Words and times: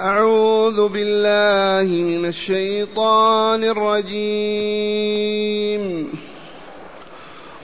أعوذ 0.00 0.88
بالله 0.88 2.02
من 2.02 2.26
الشيطان 2.26 3.64
الرجيم. 3.64 6.08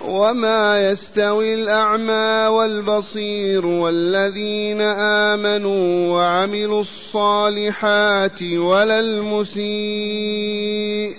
وما 0.04 0.90
يستوي 0.90 1.54
الأعمى 1.54 2.46
والبصير 2.46 3.66
والذين 3.66 4.80
آمنوا 4.80 6.16
وعملوا 6.16 6.80
الصالحات 6.80 8.42
ولا 8.42 9.00
المسيء. 9.00 11.16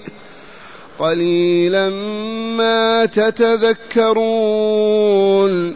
قليلا 1.00 1.90
ما 2.58 3.06
تتذكرون. 3.06 5.76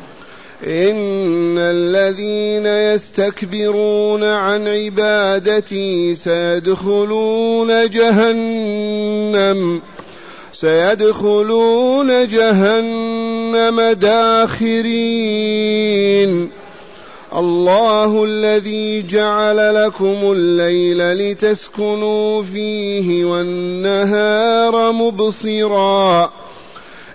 إن 0.63 1.57
الذين 1.57 2.65
يستكبرون 2.65 4.23
عن 4.23 4.67
عبادتي 4.67 6.15
سيدخلون 6.15 7.89
جهنم 7.89 9.81
سيدخلون 10.53 12.27
جهنم 12.27 13.81
داخرين. 13.81 14.91
الله 17.35 18.23
الذي 18.23 19.01
جعل 19.01 19.85
لكم 19.85 20.31
الليل 20.31 21.13
لتسكنوا 21.13 22.41
فيه 22.41 23.25
والنهار 23.25 24.91
مبصرا. 24.91 26.40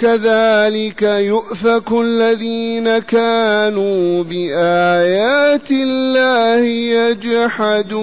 كذلك 0.00 1.02
يؤفك 1.02 1.92
الذين 1.92 2.98
كانوا 2.98 4.24
بآيات 4.24 5.70
الله 5.70 6.58
يجحدون. 6.96 8.00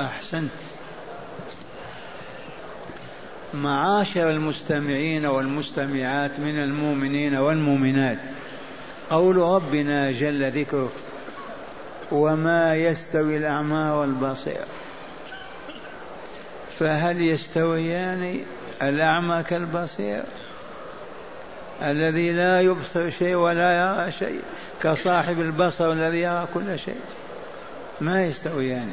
أحسنت. 0.00 0.50
معاشر 3.54 4.30
المستمعين 4.30 5.26
والمستمعات 5.26 6.40
من 6.40 6.62
المؤمنين 6.62 7.34
والمؤمنات 7.36 8.18
قول 9.10 9.36
ربنا 9.36 10.12
جل 10.12 10.50
ذكره 10.50 10.92
وما 12.12 12.76
يستوي 12.76 13.36
الأعمى 13.36 13.90
والبصير 13.90 14.64
فهل 16.78 17.22
يستويان 17.22 18.40
الأعمى 18.82 19.42
كالبصير 19.42 20.22
الذي 21.82 22.32
لا 22.32 22.60
يبصر 22.60 23.10
شيء 23.10 23.34
ولا 23.34 23.72
يرى 23.72 24.12
شيء 24.12 24.40
كصاحب 24.82 25.40
البصر 25.40 25.92
الذي 25.92 26.18
يرى 26.18 26.46
كل 26.54 26.78
شيء. 26.78 27.00
ما 28.00 28.24
يستويان. 28.24 28.88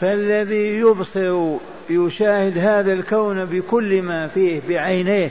فالذي 0.00 0.78
يبصر 0.78 1.56
يشاهد 1.90 2.58
هذا 2.58 2.92
الكون 2.92 3.44
بكل 3.44 4.02
ما 4.02 4.28
فيه 4.28 4.60
بعينيه. 4.68 5.30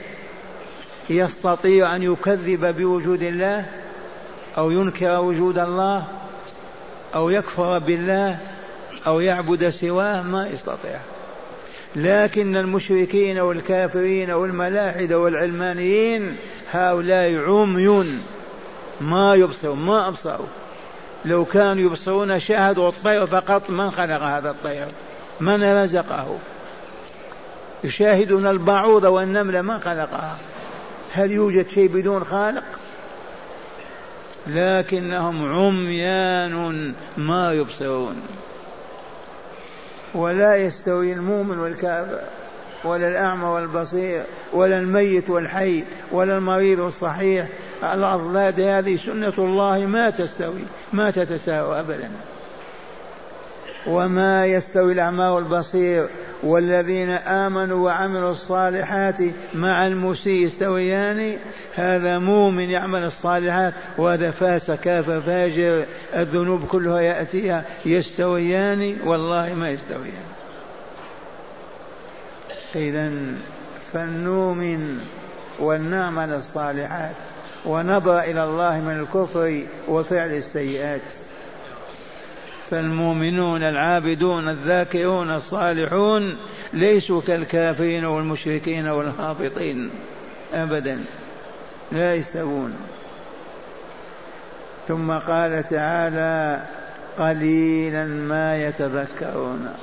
يستطيع 1.10 1.96
أن 1.96 2.04
يكذب 2.04 2.76
بوجود 2.78 3.24
الله 3.24 3.66
أو 4.58 4.72
ينكر 4.72 5.20
وجود 5.20 5.58
الله 5.58 6.08
أو 7.16 7.30
يكفر 7.30 7.80
بالله 7.80 8.38
أو 9.08 9.20
يعبد 9.20 9.70
سواه 9.70 10.24
ما 10.24 10.48
يستطيع. 10.48 11.00
لكن 11.96 12.56
المشركين 12.56 13.40
والكافرين 13.40 14.32
والملاحدة 14.32 15.20
والعلمانيين 15.20 16.36
هؤلاء 16.72 17.36
عمي 17.36 18.20
ما 19.02 19.36
يبصرون 19.36 19.80
ما 19.80 20.08
أبصروا. 20.08 20.48
لو 21.26 21.46
كانوا 21.46 21.84
يبصرون 21.84 22.40
شاهدوا 22.40 22.90
الطير 22.90 23.26
فقط 23.26 23.70
من 23.70 23.92
خلق 23.92 24.22
هذا 24.22 24.50
الطير؟ 24.50 24.88
من 25.40 25.84
رزقه؟ 25.84 26.38
يشاهدون 27.84 28.48
البعوض 28.48 29.04
والنملة 29.04 29.62
من 29.62 29.80
خلقها؟ 29.80 30.38
هل 31.12 31.32
يوجد 31.32 31.68
شيء 31.68 31.88
بدون 31.88 32.24
خالق؟ 32.24 32.64
لكنهم 34.48 35.54
عميان 35.54 36.94
ما 37.18 37.54
يبصرون. 37.54 38.16
ولا 40.16 40.56
يستوي 40.56 41.14
المؤمن 41.14 41.60
والكافر 41.60 42.22
ولا 42.84 43.08
الأعمى 43.08 43.46
والبصير 43.46 44.24
ولا 44.54 44.80
الميت 44.80 45.30
والحي 45.30 45.84
ولا 46.12 46.38
المريض 46.38 46.80
والصحيح 46.80 47.48
الأضلاد 47.84 48.60
هذه 48.60 48.98
سنة 48.98 49.34
الله 49.38 49.80
ما 49.80 50.10
تستوي 50.10 50.62
ما 50.94 51.12
تتساوى 51.12 51.80
أبدا. 51.80 52.12
وما 53.88 54.46
يستوي 54.46 54.94
الأعمى 54.94 55.26
والبصير. 55.26 56.10
والذين 56.44 57.10
آمنوا 57.10 57.86
وعملوا 57.86 58.32
الصالحات 58.32 59.20
مع 59.54 59.88
المسيء 59.88 60.46
يستويان 60.48 61.38
هذا 61.76 62.20
مؤمن 62.20 62.70
يعمل 62.70 63.04
الصالحات 63.04 63.74
وهذا 63.98 64.32
فاس 64.32 64.72
كافر 64.72 65.22
فاجر 65.22 65.86
الذنوب 66.16 66.68
كلها 66.68 67.02
يأتيها. 67.02 67.64
يستويان 67.86 68.98
والله 69.06 69.54
ما 69.54 69.70
يستويان. 69.70 70.30
إذا 72.76 73.12
فلنؤمن 73.94 75.00
ولنعمل 75.60 76.34
الصالحات 76.34 77.16
ونبرأ 77.66 78.24
إلى 78.24 78.44
الله 78.44 78.80
من 78.80 79.00
الكفر 79.00 79.64
وفعل 79.88 80.32
السيئات. 80.32 81.02
فالمؤمنون 82.70 83.64
العابدون 83.64 84.50
الذاكرون 84.50 85.30
الصالحون 85.30 86.38
ليسوا 86.74 87.22
كالكافرين 87.22 88.06
والمشركين 88.06 88.88
والهابطين 88.88 89.90
أبدا. 90.54 91.06
لا 91.92 92.16
يستوون. 92.16 92.76
ثم 94.88 95.12
قال 95.12 95.64
تعالى 95.64 96.64
قليلا 97.18 98.06
ما 98.06 98.64
يتذكرون. 98.64 99.74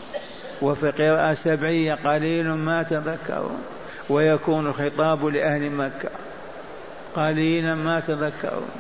وفي 0.63 0.91
قراءة 0.91 1.35
سبعية 1.35 1.95
قليل 1.95 2.49
ما 2.49 2.83
تذكرون. 2.83 3.59
ويكون 4.09 4.67
الخطاب 4.67 5.27
لأهل 5.27 5.71
مكة. 5.71 6.11
قليلا 7.15 7.75
ما 7.75 8.01
تذكرون. 8.01 8.71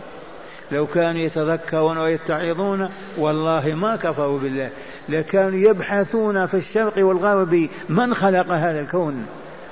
لو 0.73 0.87
كانوا 0.87 1.21
يتذكرون 1.21 1.99
ويتعظون 1.99 2.89
والله 3.19 3.75
ما 3.75 3.97
كفروا 3.97 4.39
بالله. 4.39 4.71
لكانوا 5.09 5.59
يبحثون 5.59 6.47
في 6.47 6.55
الشرق 6.55 7.07
والغرب 7.07 7.69
من 7.89 8.15
خلق 8.15 8.53
هذا 8.53 8.81
الكون؟ 8.81 9.27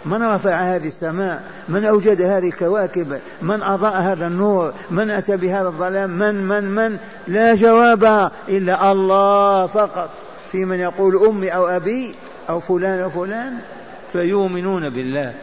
من 0.05 0.23
رفع 0.23 0.55
هذه 0.55 0.87
السماء؟ 0.87 1.43
من 1.69 1.85
أوجد 1.85 2.23
هذه 2.23 2.49
الكواكب؟ 2.49 3.21
من 3.43 3.63
أضاء 3.63 4.01
هذا 4.01 4.27
النور؟ 4.27 4.73
من 4.91 5.11
أتى 5.11 5.37
بهذا 5.37 5.69
الظلام؟ 5.69 6.11
من 6.11 6.35
من 6.35 6.65
من؟ 6.65 6.99
لا 7.29 7.55
جواب 7.55 8.31
إلا 8.49 8.93
الله 8.93 9.67
فقط. 9.67 10.11
في 10.53 10.65
من 10.65 10.81
يقول 10.81 11.27
أمي 11.27 11.49
أو 11.49 11.67
أبي 11.67 12.15
أو 12.51 12.61
فلان 12.61 13.05
وفلان 13.05 13.53
فيؤمنون 14.13 14.89
بالله. 14.91 15.35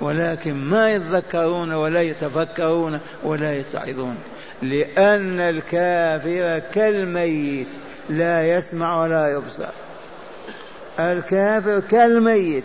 ولكن 0.00 0.54
ما 0.54 0.90
يتذكرون 0.90 1.72
ولا 1.72 2.02
يتفكرون 2.02 2.98
ولا 3.24 3.58
يتعظون 3.58 4.16
لأن 4.62 5.40
الكافر 5.40 6.62
كالميت 6.74 7.66
لا 8.10 8.56
يسمع 8.56 9.02
ولا 9.02 9.32
يبصر. 9.32 9.68
الكافر 10.98 11.80
كالميت 11.80 12.64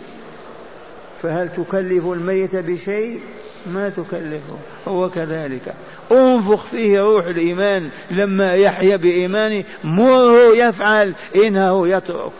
فهل 1.22 1.48
تكلف 1.48 2.06
الميت 2.06 2.56
بشيء؟ 2.56 3.20
ما 3.66 3.88
تكلفه 3.88 4.56
هو 4.88 5.10
كذلك. 5.10 5.74
انفخ 6.12 6.64
فيه 6.64 7.00
روح 7.00 7.26
الإيمان 7.26 7.90
لما 8.10 8.54
يحيا 8.54 8.96
بإيمانه 8.96 9.64
مره 9.84 10.56
يفعل 10.56 11.14
إنه 11.36 11.88
يترك 11.88 12.32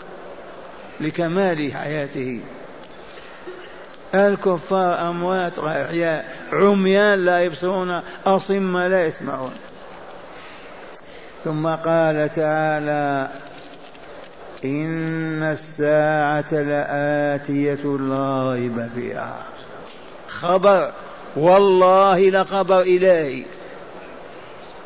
لكمال 1.00 1.72
حياته. 1.75 2.40
الكفار 4.14 5.08
أموات 5.08 5.58
أحياء 5.58 6.36
عميان 6.52 7.24
لا 7.24 7.42
يبصرون 7.42 8.00
أصم 8.26 8.76
لا 8.78 9.06
يسمعون. 9.06 9.52
ثم 11.44 11.66
قال 11.66 12.30
تعالى 12.36 13.28
إن 14.64 15.42
الساعة 15.42 16.52
لآتية 16.52 17.96
لا 17.98 18.52
ريب 18.52 18.88
فيها. 18.94 19.36
خبر 20.28 20.92
والله 21.36 22.30
لخبر 22.30 22.80
إلهي 22.80 23.44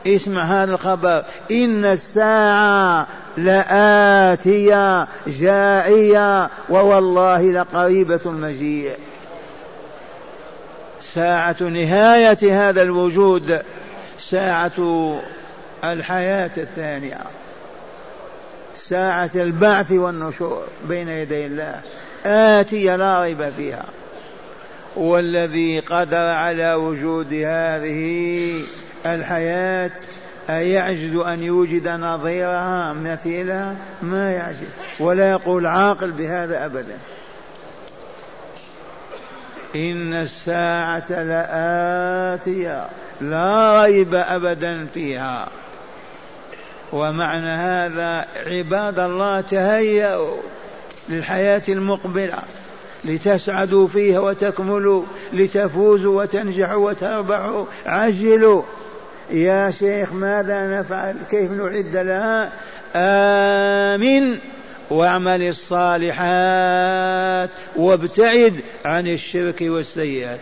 اسمع 0.06 0.44
هذا 0.44 0.73
الخبر. 0.75 1.25
إن 1.50 1.84
الساعة 1.84 3.06
لآتية 3.37 5.08
جائية 5.26 6.50
ووالله 6.69 7.43
لقريبة 7.52 8.20
المجيء 8.26 8.96
ساعة 11.14 11.62
نهاية 11.62 12.69
هذا 12.69 12.82
الوجود 12.82 13.62
ساعة 14.19 14.73
الحياة 15.85 16.50
الثانية 16.56 17.19
ساعة 18.75 19.31
البعث 19.35 19.93
والنشور 19.93 20.64
بين 20.88 21.08
يدي 21.08 21.47
الله. 21.47 21.81
آتية 22.26 22.97
لا 22.97 23.20
ريب 23.23 23.50
فيها. 23.50 23.85
والذي 24.97 25.81
قدر 25.81 26.29
على 26.29 26.75
وجود 26.75 27.35
هذه 27.35 28.52
الحياة 29.06 29.91
أيعجز 30.50 31.17
أن 31.17 31.43
يوجد 31.43 31.88
نظيرها 31.88 32.93
مثيلها؟ 32.93 33.75
ما 34.02 34.32
يعجز. 34.32 34.69
ولا 35.00 35.31
يقول 35.31 35.67
عاقل 35.67 36.12
بهذا 36.12 36.64
أبدا. 36.67 36.99
إن 39.76 40.14
الساعة 40.14 41.23
لآتية 41.23 42.87
لا 43.20 43.82
ريب 43.84 44.14
أبدا 44.14 44.87
فيها. 44.94 45.49
ومعنى 46.93 47.49
هذا 47.49 48.26
عباد 48.46 48.99
الله 48.99 49.40
تهيأوا 49.40 50.37
للحياة 51.08 51.62
المقبلة 51.69 52.38
لتسعدوا 53.05 53.88
فيها 53.88 54.20
وتكملوا 54.20 55.02
لتفوزوا 55.32 56.23
وتنجحوا 56.23 56.90
وتربحوا. 56.90 57.64
عجلوا. 57.87 58.62
يا 59.31 59.70
شيخ 59.70 60.12
ماذا 60.12 60.81
نفعل؟ 60.81 61.17
كيف 61.31 61.50
نعد 61.50 61.96
لها؟ 61.96 62.52
آمن 62.96 64.38
واعمل 64.91 65.43
الصالحات 65.43 67.50
وابتعد 67.77 68.61
عن 68.85 69.06
الشرك 69.06 69.56
والسيئات. 69.61 70.41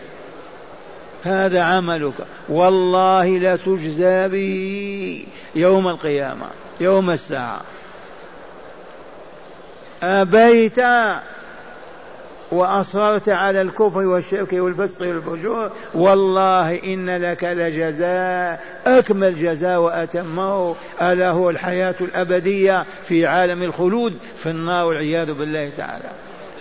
هذا 1.23 1.61
عملك. 1.61 2.13
والله 2.49 3.27
لا 3.27 3.55
تجزى 3.55 4.27
به 4.27 5.25
يوم 5.55 5.87
القيامة 5.87 6.45
يوم 6.81 7.09
الساعة. 7.09 7.61
أبيت 10.03 10.79
وأصررت 12.51 13.29
على 13.29 13.61
الكفر 13.61 13.99
والشرك 13.99 14.53
والفسق 14.53 15.01
والفجور. 15.01 15.71
والله 15.93 16.83
إن 16.83 17.09
لك 17.17 17.43
لجزاء. 17.43 18.63
أكمل 18.87 19.35
جزاء 19.35 19.79
وأتمه. 19.79 20.75
ألا 21.01 21.29
هو 21.29 21.49
الحياة 21.49 21.95
الأبدية 22.01 22.85
في 23.07 23.27
عالم 23.27 23.63
الخلود؟ 23.63 24.17
في 24.43 24.49
النار 24.49 24.85
والعياذ 24.85 25.33
بالله 25.33 25.71
تعالى. 25.77 26.09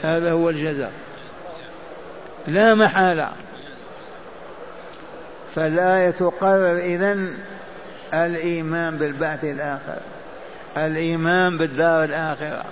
هذا 0.03 0.33
هو 0.33 0.51
الجزاء. 0.51 0.93
لا 2.47 2.75
محالة. 2.75 3.33
فلا 5.55 6.09
يتقرر 6.09 6.79
إذن 6.79 7.35
الإيمان 8.15 8.97
بالبعث 8.97 9.45
الآخر. 9.45 9.99
الإيمان 10.77 11.59
بالدار 11.59 12.05
الآخرة. 12.05 12.65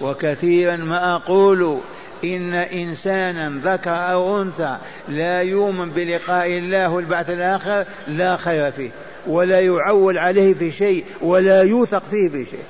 وكثيرا 0.00 0.76
ما 0.76 1.14
أقول 1.14 1.78
إن 2.24 2.54
إنسانا 2.54 3.72
ذكر 3.72 3.90
أو 3.90 4.42
أنثى 4.42 4.76
لا 5.08 5.42
يؤمن 5.42 5.90
بلقاء 5.90 6.46
الله 6.46 6.90
والبعث 6.90 7.30
الآخر 7.30 7.84
لا 8.08 8.36
خير 8.36 8.70
فيه 8.70 8.90
ولا 9.26 9.60
يعول 9.60 10.18
عليه 10.18 10.54
في 10.54 10.70
شيء 10.70 11.04
ولا 11.20 11.62
يوثق 11.62 12.02
فيه 12.10 12.28
بشيء 12.28 12.64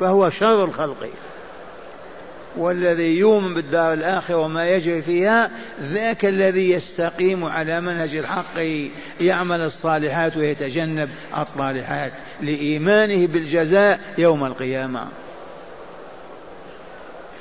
فهو 0.00 0.30
شر 0.30 0.64
الخلق. 0.64 1.08
والذي 2.56 3.18
يؤمن 3.18 3.54
بالدار 3.54 3.92
الآخرة 3.92 4.36
وما 4.36 4.68
يجري 4.68 5.02
فيها 5.02 5.50
ذاك 5.82 6.24
الذي 6.24 6.70
يستقيم 6.70 7.44
على 7.44 7.80
منهج 7.80 8.14
الحق 8.14 8.60
يعمل 9.20 9.60
الصالحات 9.60 10.36
ويتجنب 10.36 11.08
الصالحات 11.38 12.12
لإيمانه 12.40 13.26
بالجزاء 13.26 14.00
يوم 14.18 14.44
القيامة. 14.44 15.06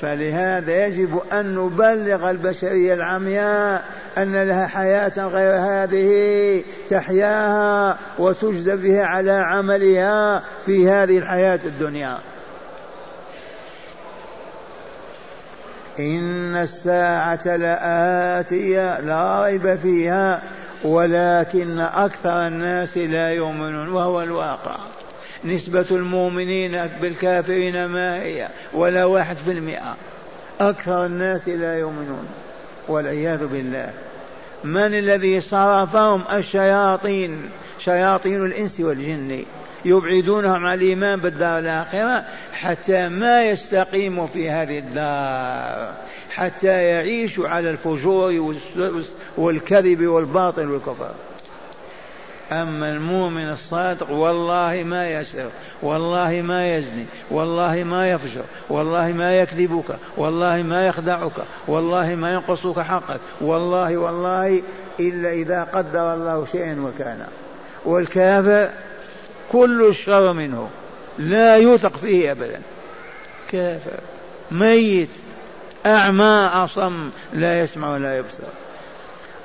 فلهذا 0.01 0.85
يجب 0.85 1.21
أن 1.33 1.55
نبلغ 1.55 2.29
البشرية 2.29 2.93
العمياء 2.93 3.85
أن 4.17 4.43
لها 4.43 4.67
حياة 4.67 5.27
غير 5.27 5.55
هذه 5.55 6.63
تحياها 6.89 7.97
وتجزى 8.19 8.75
بها 8.75 9.05
على 9.05 9.31
عملها 9.31 10.43
في 10.65 10.89
هذه 10.89 11.17
الحياة 11.17 11.59
الدنيا. 11.65 12.17
إن 15.99 16.55
الساعة 16.55 17.55
لآتية 17.57 18.99
لا 18.99 19.45
ريب 19.45 19.75
فيها 19.75 20.41
ولكن 20.83 21.79
أكثر 21.79 22.47
الناس 22.47 22.97
لا 22.97 23.29
يؤمنون 23.29 23.89
وهو 23.89 24.21
الواقع. 24.21 24.77
نسبة 25.45 25.85
المؤمنين 25.91 26.87
بالكافرين 27.01 27.85
ما 27.85 28.21
هي؟ 28.21 28.47
ولا 28.73 29.05
واحد 29.05 29.35
في 29.35 29.51
المئة. 29.51 29.95
أكثر 30.59 31.05
الناس 31.05 31.47
لا 31.49 31.79
يؤمنون. 31.79 32.27
والعياذ 32.87 33.47
بالله. 33.47 33.89
من 34.63 34.99
الذي 34.99 35.41
صرفهم 35.41 36.23
الشياطين؟ 36.31 37.41
شياطين 37.79 38.45
الإنس 38.45 38.79
والجن. 38.79 39.43
يبعدونهم 39.85 40.65
عن 40.65 40.73
الإيمان 40.73 41.19
بالدار 41.19 41.59
الآخرة 41.59 42.23
حتى 42.53 43.09
ما 43.09 43.43
يستقيموا 43.43 44.27
في 44.27 44.49
هذه 44.49 44.79
الدار. 44.79 45.93
حتى 46.29 46.83
يعيشوا 46.83 47.47
على 47.47 47.69
الفجور 47.69 48.55
والكذب 49.37 50.07
والباطل 50.07 50.71
والكفر. 50.71 51.11
أما 52.51 52.89
المؤمن 52.89 53.49
الصادق 53.49 54.11
والله 54.11 54.83
ما 54.85 55.09
يسر 55.09 55.49
والله 55.81 56.41
ما 56.41 56.77
يزني 56.77 57.05
والله 57.31 57.83
ما 57.83 58.11
يفجر 58.11 58.43
والله 58.69 59.07
ما 59.07 59.39
يكذبك 59.39 59.97
والله 60.17 60.61
ما 60.61 60.87
يخدعك 60.87 61.31
والله 61.67 62.15
ما 62.15 62.33
ينقصك 62.33 62.79
حقك 62.79 63.19
والله 63.41 63.97
والله 63.97 64.61
إلا 64.99 65.31
إذا 65.31 65.63
قدر 65.63 66.13
الله 66.13 66.45
شيئا 66.45 66.81
وكان. 66.81 67.25
والكافر 67.85 68.69
كل 69.51 69.85
الشر 69.89 70.33
منه 70.33 70.69
لا 71.19 71.57
يوثق 71.57 71.97
فيه 71.97 72.31
أبدا. 72.31 72.61
كافر 73.51 73.99
ميت 74.51 75.09
أعمى 75.85 76.49
أصم 76.53 77.09
لا 77.33 77.59
يسمع 77.59 77.93
ولا 77.93 78.17
يبصر. 78.17 78.43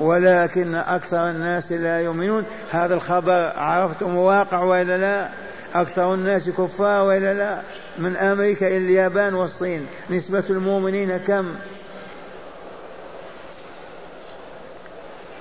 ولكن 0.01 0.75
أكثر 0.75 1.31
الناس 1.31 1.73
لا 1.73 2.01
يؤمنون. 2.01 2.45
هذا 2.71 2.95
الخبر 2.95 3.53
عرفتم 3.57 4.17
واقع 4.17 4.63
وإلا 4.63 4.97
لا؟ 4.99 5.29
أكثر 5.75 6.15
الناس 6.15 6.49
كفار 6.49 7.07
وإلا 7.07 7.35
لا؟ 7.35 7.63
من 7.99 8.17
أمريكا 8.17 8.69
إلى 8.69 8.77
اليابان 8.77 9.35
والصين. 9.35 9.87
نسبة 10.11 10.45
المؤمنين 10.51 11.17
كم؟ 11.17 11.55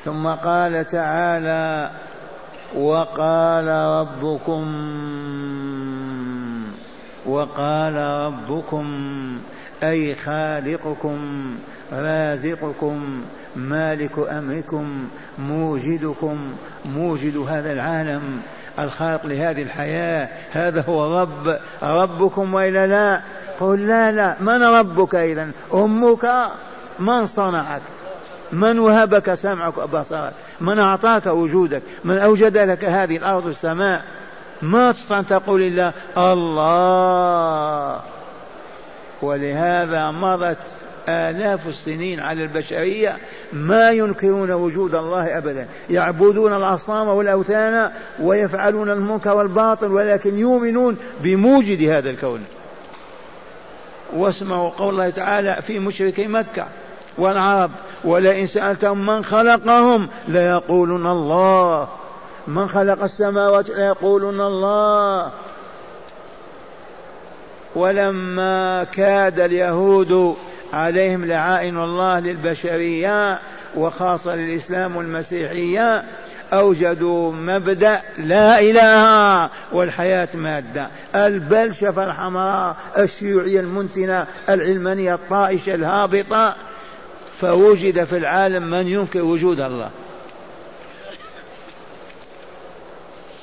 ثم 0.06 0.28
قال 0.28 0.86
تعالى 0.86 1.92
وقال 2.76 3.68
ربكم 3.68 4.66
وقال 7.26 7.96
ربكم 7.96 8.88
أي 9.84 10.16
خالقكم 10.16 11.20
رازقكم 11.94 13.22
مالك 13.56 14.20
أمركم 14.20 15.08
موجدكم 15.40 16.38
موجد 16.86 17.38
هذا 17.38 17.72
العالم 17.72 18.42
الخالق 18.80 19.26
لهذه 19.26 19.62
الحياة 19.62 20.30
هذا 20.52 20.82
هو 20.82 21.22
رب 21.22 21.60
ربكم 21.84 22.54
وإلا 22.54 22.88
لا؟ 22.88 23.22
قل 23.60 23.88
لا 23.88 24.12
لا. 24.12 24.36
من 24.40 24.64
ربك 24.64 25.16
اذا 25.16 25.52
أمك؟ 25.74 26.32
من 27.00 27.28
صنعك؟ 27.28 27.82
من 28.52 28.80
وهبك 28.80 29.34
سمعك 29.34 29.78
وبصرك؟ 29.78 30.34
من 30.62 30.80
أعطاك 30.80 31.26
وجودك؟ 31.26 31.84
من 32.04 32.18
أوجد 32.18 32.58
لك 32.58 32.86
هذه 32.86 33.18
الأرض 33.18 33.46
والسماء؟ 33.46 34.04
ما 34.62 34.92
تستطيع 34.92 35.22
تقول 35.22 35.62
إلا 35.62 35.94
الله. 36.18 38.02
ولهذا 39.22 40.12
مضت 40.12 40.58
آلاف 41.10 41.68
السنين 41.68 42.20
على 42.20 42.44
البشرية 42.44 43.18
ما 43.54 43.92
ينكرون 43.92 44.52
وجود 44.52 44.96
الله 44.96 45.38
أبدا. 45.38 45.68
يعبدون 45.90 46.56
الأصنام 46.56 47.08
والأوثان 47.08 47.92
ويفعلون 48.20 48.90
المنكر 48.90 49.36
والباطل 49.36 49.92
ولكن 49.92 50.38
يؤمنون 50.38 50.98
بموجد 51.22 51.90
هذا 51.90 52.10
الكون. 52.10 52.46
واسمعوا 54.14 54.70
قول 54.70 54.90
الله 54.90 55.10
تعالى 55.10 55.62
في 55.62 55.80
مشركي 55.80 56.28
مكة 56.28 56.66
والعرب 57.18 57.72
ولئن 58.04 58.48
سألتهم 58.48 59.06
من 59.06 59.26
خلقهم 59.26 60.08
ليقولون 60.28 61.06
الله 61.06 61.88
من 62.48 62.68
خلق 62.68 63.04
السماوات 63.04 63.70
ليقولون 63.70 64.42
الله. 64.42 65.32
ولما 67.76 68.84
كاد 68.84 69.40
اليهود 69.40 70.36
عليهم 70.74 71.26
لعائن 71.26 71.78
الله 71.78 72.20
للبشرية 72.20 73.40
وخاصة 73.76 74.36
للإسلام 74.36 74.96
والمسيحية 74.96 76.04
أوجدوا 76.54 77.32
مبدأ 77.32 78.02
لا 78.18 78.60
إله 78.60 79.50
والحياة 79.72 80.28
مادة. 80.34 80.88
البلشفة 81.16 82.04
الحمراء 82.04 82.76
الشيوعية 82.98 83.60
المنتنة 83.60 84.28
العلمانية 84.50 85.14
الطائشة 85.14 85.76
الهابطة. 85.76 86.56
فوجد 87.42 88.04
في 88.04 88.18
العالم 88.18 88.64
من 88.70 88.88
ينكر 88.88 89.22
وجود 89.22 89.60
الله. 89.60 89.90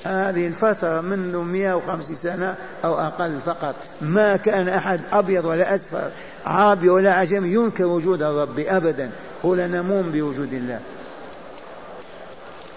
هذه 0.06 0.47
الفترة 0.47 1.00
منذ 1.00 1.37
150 1.37 2.16
سنة 2.16 2.56
أو 2.85 3.00
أقل 3.00 3.40
فقط 3.40 3.75
ما 4.00 4.37
كان 4.37 4.68
أحد 4.68 5.00
أبيض 5.12 5.45
ولا 5.45 5.75
أسفر 5.75 6.11
عربي 6.46 6.88
ولا 6.88 7.14
عجمي 7.14 7.48
ينكر 7.48 7.84
وجود 7.84 8.22
الرب 8.22 8.58
أبدا. 8.58 9.10
قل 9.42 9.70
نموم 9.70 10.10
بوجود 10.12 10.52
الله. 10.52 10.80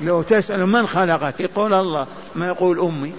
لو 0.02 0.22
تسأل 0.22 0.66
من 0.66 0.88
خلقك 0.88 1.40
يقول 1.40 1.74
الله. 1.74 2.08
ما 2.36 2.48
يقول 2.48 2.80
أمي. 2.80 3.14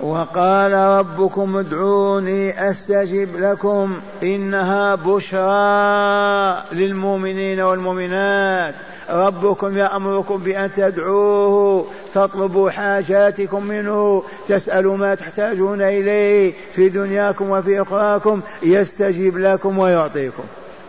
وقال 0.00 0.72
ربكم 0.72 1.56
ادعوني 1.56 2.70
أستجب 2.70 3.36
لكم 3.36 4.00
إنها 4.22 4.94
بشرى 4.94 6.64
للمؤمنين 6.72 7.60
والمؤمنات. 7.60 8.74
ربكم 9.10 9.78
يأمركم 9.78 10.36
بأن 10.36 10.72
تدعوه 10.72 11.86
تطلبوا 12.14 12.70
حاجاتكم 12.70 13.64
منه 13.64 14.22
تسألوا 14.48 14.96
ما 14.96 15.14
تحتاجون 15.14 15.82
إليه 15.82 16.54
في 16.72 16.88
دنياكم 16.88 17.50
وفي 17.50 17.82
أخراكم 17.82 18.40
يستجيب 18.62 19.38
لكم 19.38 19.78
ويعطيكم. 19.78 20.42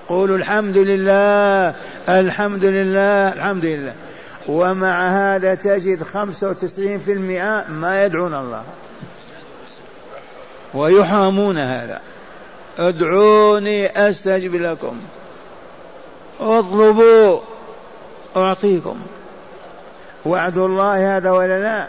قولوا 0.07 0.37
الحمد 0.37 0.77
لله 0.77 1.75
الحمد 2.09 2.65
لله 2.65 3.33
الحمد 3.33 3.65
لله. 3.65 3.93
ومع 4.47 5.07
هذا 5.07 5.55
تجد 5.55 6.03
خمسة 6.03 6.49
وتسعين 6.49 6.99
في 6.99 7.13
المئة 7.13 7.65
ما 7.69 8.05
يدعون 8.05 8.33
الله. 8.33 8.63
ويحرمون 10.73 11.57
هذا. 11.57 12.01
ادعوني 12.79 14.09
أستجب 14.09 14.55
لكم. 14.55 14.97
اطلبوا. 16.39 17.39
أعطيكم. 18.35 18.99
وعد 20.25 20.57
الله 20.57 21.17
هذا 21.17 21.31
ولا 21.31 21.59
لا؟ 21.59 21.87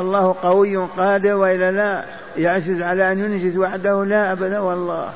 الله 0.00 0.36
قوي 0.42 0.76
قادر 0.76 1.34
والا 1.34 1.70
لا؟ 1.70 2.04
يعجز 2.36 2.82
على 2.82 3.12
أن 3.12 3.18
ينجز 3.18 3.56
وعده 3.56 4.04
لا 4.04 4.32
أبدا 4.32 4.60
والله. 4.60 5.10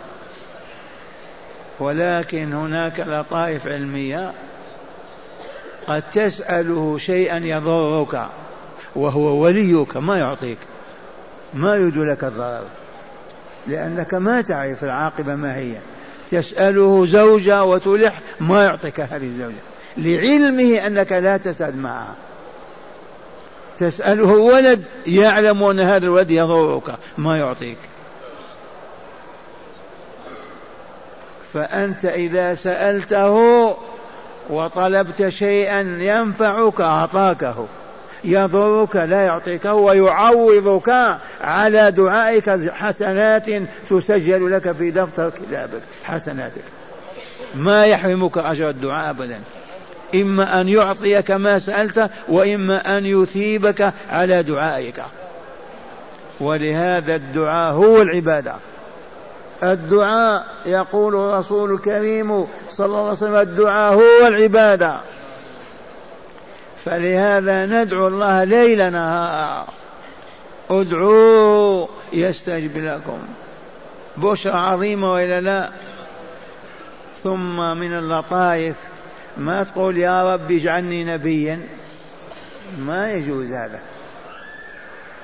ولكن 1.80 2.52
هناك 2.52 3.00
لطائف 3.00 3.66
علمية 3.66 4.32
قد 5.86 6.02
تسأله 6.12 6.98
شيئا 6.98 7.38
يضرك 7.38 8.26
وهو 8.96 9.42
وليك 9.42 9.96
ما 9.96 10.18
يعطيك. 10.18 10.58
ما 11.54 11.76
يريد 11.76 11.98
لك 11.98 12.24
الضرر. 12.24 12.64
لأنك 13.66 14.14
ما 14.14 14.42
تعرف 14.42 14.84
العاقبة 14.84 15.34
ما 15.34 15.56
هي. 15.56 15.74
تسأله 16.30 17.06
زوجة 17.06 17.64
وتلح 17.64 18.20
ما 18.40 18.64
يعطيك 18.64 19.00
هذه 19.00 19.24
الزوجة. 19.24 19.62
لعلمه 19.98 20.86
أنك 20.86 21.12
لا 21.12 21.36
تسعد 21.36 21.76
معها 21.76 22.14
تسأله 23.78 24.32
ولد 24.32 24.84
يعلم 25.06 25.62
أن 25.62 25.80
هذا 25.80 26.04
الولد 26.04 26.30
يضرك 26.30 26.94
ما 27.18 27.38
يعطيك. 27.38 27.78
فأنت 31.54 32.04
إذا 32.04 32.54
سألته 32.54 33.76
وطلبت 34.50 35.28
شيئا 35.28 35.80
ينفعك 35.98 36.80
أعطاكه. 36.80 37.66
يضرك 38.24 38.96
لا 38.96 39.26
يعطيك 39.26 39.64
ويعوضك 39.64 41.18
على 41.40 41.90
دعائك 41.90 42.70
حسنات 42.70 43.46
تسجل 43.90 44.52
لك 44.52 44.72
في 44.72 44.90
دفتر 44.90 45.30
كتابك 45.30 45.82
حسناتك. 46.04 46.64
ما 47.54 47.86
يحرمك 47.86 48.38
أجر 48.38 48.68
الدعاء 48.68 49.10
أبدا. 49.10 49.40
إما 50.14 50.60
أن 50.60 50.68
يعطيك 50.68 51.30
ما 51.30 51.58
سألت 51.58 52.10
وإما 52.28 52.98
أن 52.98 53.06
يثيبك 53.06 53.92
على 54.10 54.42
دعائك. 54.42 55.02
ولهذا 56.40 57.14
الدعاء 57.14 57.74
هو 57.74 58.02
العبادة. 58.02 58.54
الدعاء 59.62 60.46
يقول 60.66 61.14
الرسول 61.14 61.72
الكريم 61.72 62.46
صلى 62.68 62.86
الله 62.86 63.00
عليه 63.00 63.10
وسلم 63.10 63.34
الدعاء 63.34 63.94
هو 63.94 64.26
العبادة. 64.26 65.00
فلهذا 66.84 67.66
ندعو 67.66 68.08
الله 68.08 68.44
ليل 68.44 68.92
نهار 68.92 69.66
ادعوا 70.70 71.86
يستجب 72.12 72.76
لكم. 72.76 73.18
بشرى 74.16 74.58
عظيمة 74.58 75.12
وإلا 75.12 75.40
لا. 75.40 75.70
ثم 77.24 77.76
من 77.78 77.98
اللطائف 77.98 78.76
ما 79.38 79.64
تقول 79.64 79.98
يا 79.98 80.34
رب 80.34 80.52
اجعلني 80.52 81.04
نبيا. 81.04 81.60
ما 82.78 83.12
يجوز 83.12 83.52
هذا. 83.52 83.80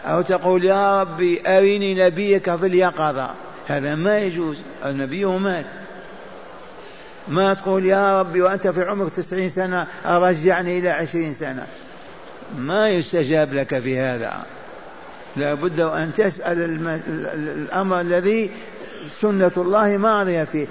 أو 0.06 0.22
تقول 0.22 0.64
يا 0.64 1.00
ربي 1.00 1.42
أرني 1.46 2.04
نبيك 2.04 2.56
في 2.56 2.66
اليقظة. 2.66 3.30
هذا 3.68 3.94
ما 3.94 4.18
يجوز. 4.18 4.56
النبي 4.84 5.24
مات. 5.24 5.64
ما 7.28 7.54
تقول 7.54 7.86
يا 7.86 8.20
ربي 8.20 8.42
وأنت 8.42 8.68
في 8.68 8.82
عمرك 8.82 9.10
تسعين 9.10 9.50
سنة 9.50 9.86
رجعني 10.06 10.78
إلى 10.78 10.88
عشرين 10.88 11.34
سنة. 11.34 11.66
ما 12.58 12.90
يستجاب 12.90 13.54
لك 13.54 13.78
في 13.78 13.98
هذا. 13.98 14.46
لا 15.36 15.54
بد 15.54 15.80
أن 15.80 16.14
تسأل 16.14 16.88
الأمر 17.36 18.00
الذي 18.00 18.50
سنة 19.10 19.50
الله 19.56 19.96
ماضية 19.96 20.44
فيه. 20.44 20.66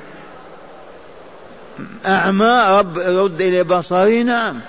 أعمى 2.08 2.80
رب 2.80 2.98
رد 2.98 3.42
إلى 3.42 3.64
بصري 3.64 4.24
نعم 4.24 4.60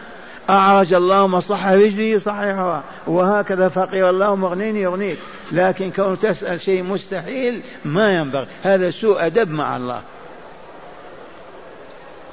أعرج 0.50 0.94
اللهم 0.94 1.40
صح 1.40 1.66
رجلي 1.66 2.18
صحيحها 2.18 2.82
وهكذا 3.06 3.68
فقير 3.68 4.10
الله 4.10 4.36
مغنيني 4.36 4.82
يغنيك. 4.82 5.18
لكن 5.52 5.90
كون 5.90 6.18
تسأل 6.18 6.60
شيء 6.60 6.82
مستحيل 6.82 7.62
ما 7.84 8.14
ينبغي. 8.14 8.46
هذا 8.62 8.90
سوء 8.90 9.26
أدب 9.26 9.50
مع 9.50 9.76
الله. 9.76 10.02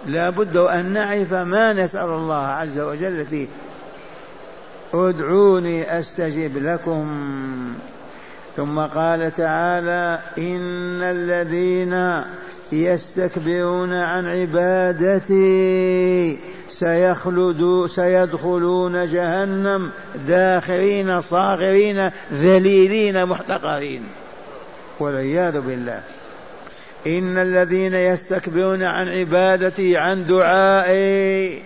لا 0.06 0.30
بد 0.30 0.58
أن 0.58 0.94
نعرف 0.94 1.34
ما 1.34 1.74
نسأل 1.74 2.10
الله 2.10 2.46
عز 2.48 2.80
وجل 2.80 3.26
فيه. 3.26 3.48
ادعوني 4.94 6.00
أستجب 6.00 6.58
لكم. 6.58 7.08
ثم 8.58 8.80
قال 8.80 9.32
تعالى 9.34 10.20
إن 10.38 11.02
الذين 11.02 12.24
يستكبرون 12.72 13.94
عن 13.94 14.28
عبادتي 14.28 15.42
سيخلدوا 16.68 17.88
سيدخلون 17.88 19.06
جهنم 19.06 19.92
ذاخرين 20.18 21.22
صاغرين 21.22 22.12
ذليلين 22.34 23.26
محتقرين. 23.26 24.04
والعياذ 25.00 25.62
بالله. 25.62 26.02
إن 27.08 27.38
الذين 27.38 27.94
يستكبرون 27.94 28.84
عن 28.84 29.08
عبادتي 29.10 29.98
عن 29.98 30.28
دعائي 30.28 31.64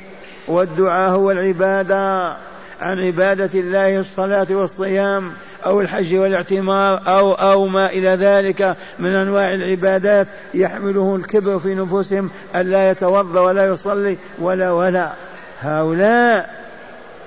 والدعاء 0.48 1.12
هو 1.12 1.32
العبادة 1.32 2.38
عن 2.82 3.00
عبادة 3.00 3.60
الله 3.60 4.00
الصلاة 4.00 4.48
والصيام 4.50 5.32
أو 5.66 5.82
الحج 5.82 6.16
والاعتمار 6.16 7.02
أو 7.08 7.34
أو 7.34 7.66
ما 7.68 7.86
إلى 7.86 8.10
ذلك 8.10 8.76
من 9.00 9.16
أنواع 9.16 9.54
العبادات 9.54 10.28
يحمله 10.54 11.16
الكبر 11.16 11.60
في 11.60 11.76
نفوسهم 11.76 12.30
ألا 12.56 12.92
يتوضأ 12.92 13.40
ولا 13.40 13.66
يصلي 13.66 14.18
ولا 14.40 14.72
ولا. 14.72 15.14
هؤلاء 15.60 16.50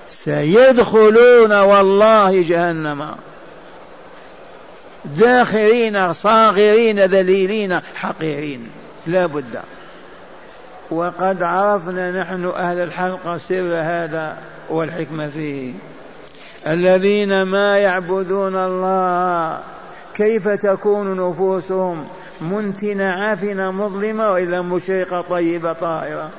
سيدخلون 0.09 1.53
والله 1.53 2.43
جهنم. 2.43 3.15
داخرين 5.05 6.13
صاغرين 6.13 7.01
ذليلين 7.01 7.81
حقيرين. 7.95 8.69
لا 9.07 9.27
بد. 9.27 9.59
وقد 10.91 11.43
عرفنا 11.43 12.23
نحن 12.23 12.47
أهل 12.47 12.81
الحلقة 12.81 13.39
سر 13.39 13.75
هذا 13.75 14.37
والحكمة 14.69 15.29
فيه. 15.29 15.73
الذين 16.67 17.43
ما 17.43 17.79
يعبدون 17.79 18.57
الله 18.57 19.59
كيف 20.15 20.49
تكون 20.49 21.29
نفوسهم 21.29 22.07
منتنة 22.41 23.05
عافنة 23.05 23.71
مظلمة 23.71 24.33
وإلا 24.33 24.63
مشرقة 24.63 25.21
طيبة 25.21 25.73
طاهرة؟ 25.73 26.31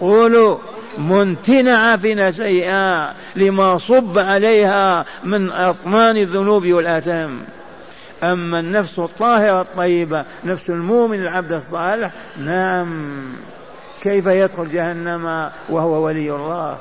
قولوا 0.00 0.58
منتنة 0.98 1.72
عافنة 1.72 2.30
سيئة 2.30 3.14
لما 3.36 3.78
صب 3.78 4.18
عليها 4.18 5.04
من 5.24 5.50
أطمان 5.50 6.16
الذنوب 6.16 6.66
والآثام. 6.66 7.38
أما 8.22 8.60
النفس 8.60 8.98
الطاهرة 8.98 9.60
الطيبة 9.60 10.24
نفس 10.44 10.70
المؤمن 10.70 11.20
العبد 11.20 11.52
الصالح 11.52 12.10
نعم. 12.38 13.12
كيف 14.00 14.26
يدخل 14.26 14.68
جهنم 14.68 15.50
وهو 15.68 16.04
ولي 16.06 16.30
الله؟ 16.30 16.78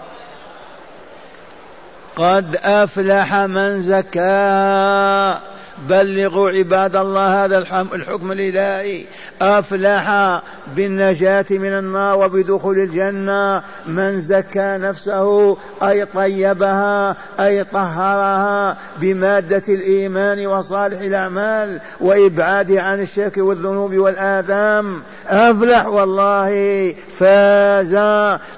قد 2.15 2.55
أفلح 2.55 3.35
من 3.35 3.81
زكاها 3.81 5.41
بلغوا 5.89 6.49
عباد 6.49 6.95
الله 6.95 7.45
هذا 7.45 7.57
الحكم 7.93 8.31
الإلهي. 8.31 9.03
أفلح 9.41 10.41
بالنجاة 10.75 11.45
من 11.51 11.73
النار 11.73 12.17
وبدخول 12.17 12.79
الجنة. 12.79 13.63
من 13.87 14.19
زكى 14.19 14.77
نفسه 14.81 15.57
أي 15.83 16.05
طيبها 16.05 17.15
أي 17.39 17.63
طهرها 17.63 18.77
بمادة 18.99 19.63
الإيمان 19.69 20.47
وصالح 20.47 20.99
الأعمال 20.99 21.79
وإبعاده 21.99 22.81
عن 22.81 23.01
الشرك 23.01 23.37
والذنوب 23.37 23.93
والآثام. 23.95 25.01
أفلح 25.27 25.85
والله 25.85 26.95
فاز 27.19 27.95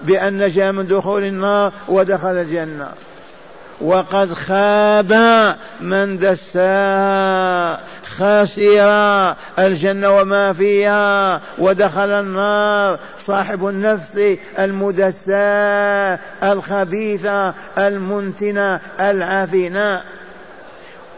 بأن 0.02 0.38
نجا 0.38 0.72
من 0.72 0.88
دخول 0.88 1.24
النار 1.24 1.74
ودخل 1.88 2.32
الجنة. 2.32 2.88
وقد 3.82 4.34
خاب 4.34 5.14
من 5.82 6.18
دساها 6.18 7.80
خاسر 8.18 9.36
الجنة 9.60 10.16
وما 10.16 10.54
فيها 10.54 11.42
ودخل 11.58 12.12
النار. 12.12 13.00
صاحب 13.20 13.68
النفس 13.68 14.22
المدساة 14.60 16.20
الخبيثة 16.44 17.54
المنتنة 17.78 18.80
العافنة 19.00 20.02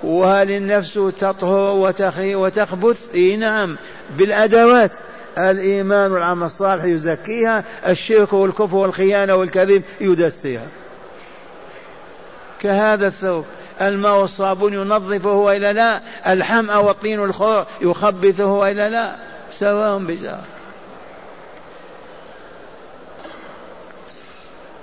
وهل 0.03 0.51
النفس 0.51 0.93
تطهر 0.93 1.75
وتخي 1.75 2.36
وتخبث؟ 2.36 2.98
إي 3.15 3.38
نعم. 3.38 3.77
بالأدوات. 4.17 4.91
الإيمان 5.38 6.12
والعمل 6.12 6.46
الصالح 6.46 6.84
يزكيها 6.84 7.63
الشرك 7.88 8.34
والكفر 8.34 8.75
والخيانة 8.75 9.36
والكذب 9.36 9.84
يدسيها. 10.01 10.67
كهذا 12.63 13.08
الثوب. 13.08 13.46
الماء 13.82 14.20
والصابون 14.20 14.74
ينظفه 14.74 15.34
وإلا 15.34 15.74
لا 15.74 16.01
الحمأ 16.27 16.77
والطين 16.77 17.20
والخور 17.20 17.65
يخبثه 17.82 18.46
وإلا 18.46 18.89
لا 18.89 19.15
سواء 19.51 19.98
بسواء 19.98 20.43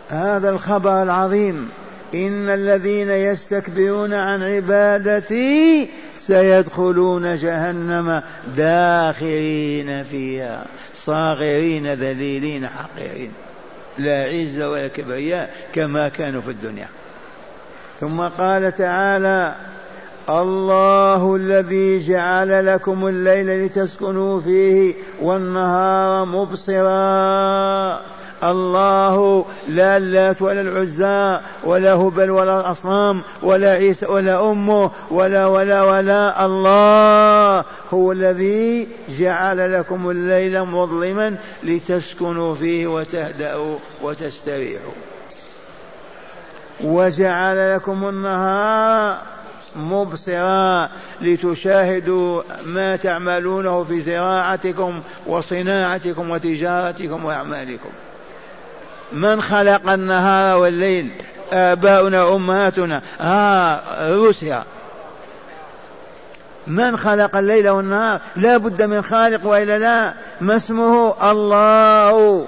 هذا 0.08 0.50
الخبر 0.50 1.02
العظيم. 1.02 1.70
إن 2.14 2.48
الذين 2.48 3.10
يستكبرون 3.10 4.14
عن 4.14 4.42
عبادتي 4.42 5.88
سيدخلون 6.16 7.34
جهنم 7.36 8.22
داخرين 8.56 10.02
فيها 10.02 10.64
صاغرين 10.94 11.94
ذليلين 11.94 12.68
حقيرين. 12.68 13.32
لا 13.98 14.24
عز 14.24 14.62
ولا 14.62 14.88
كبرياء 14.88 15.54
كما 15.74 16.08
كانوا 16.08 16.40
في 16.42 16.50
الدنيا. 16.50 16.88
ثم 18.00 18.20
قال 18.20 18.74
تعالى 18.74 19.54
الله 20.28 21.36
الذي 21.36 21.98
جعل 21.98 22.66
لكم 22.66 23.06
الليل 23.06 23.66
لتسكنوا 23.66 24.40
فيه 24.40 24.94
والنهار 25.22 26.24
مبصرا. 26.24 28.00
الله 28.44 29.44
لا 29.68 29.96
اللات 29.96 30.42
ولا 30.42 30.60
العزى 30.60 31.40
ولا 31.64 31.92
هبل 31.92 32.30
ولا 32.30 32.60
الأصنام 32.60 33.22
ولا 33.42 33.70
عيسى 33.70 34.06
ولا 34.06 34.50
أمه 34.50 34.90
ولا 35.10 35.46
ولا 35.46 35.82
ولا. 35.82 36.44
الله 36.46 37.64
هو 37.90 38.12
الذي 38.12 38.88
جعل 39.08 39.72
لكم 39.72 40.10
الليل 40.10 40.64
مظلما 40.64 41.36
لتسكنوا 41.62 42.54
فيه 42.54 42.86
وتهدأوا 42.86 43.76
وتستريحوا. 44.02 45.09
وجعل 46.84 47.74
لكم 47.74 48.08
النهار 48.08 49.16
مبصرا 49.76 50.88
لتشاهدوا 51.20 52.42
ما 52.64 52.96
تعملونه 52.96 53.84
في 53.84 54.00
زراعتكم 54.00 55.00
وصناعتكم 55.26 56.30
وتجارتكم 56.30 57.24
وأعمالكم. 57.24 57.90
من 59.12 59.42
خلق 59.42 59.90
النهار 59.90 60.58
والليل؟ 60.58 61.10
آباؤنا 61.52 62.34
أمهاتنا. 62.34 63.02
ها 63.20 63.82
روسيا. 64.14 64.64
من 66.66 66.96
خلق 66.96 67.36
الليل 67.36 67.68
والنهار؟ 67.68 68.20
لا 68.36 68.56
بد 68.56 68.82
من 68.82 69.02
خالق 69.02 69.46
وإلا 69.46 69.78
لا. 69.78 70.14
ما 70.40 70.56
اسمه؟ 70.56 71.30
الله. 71.30 72.46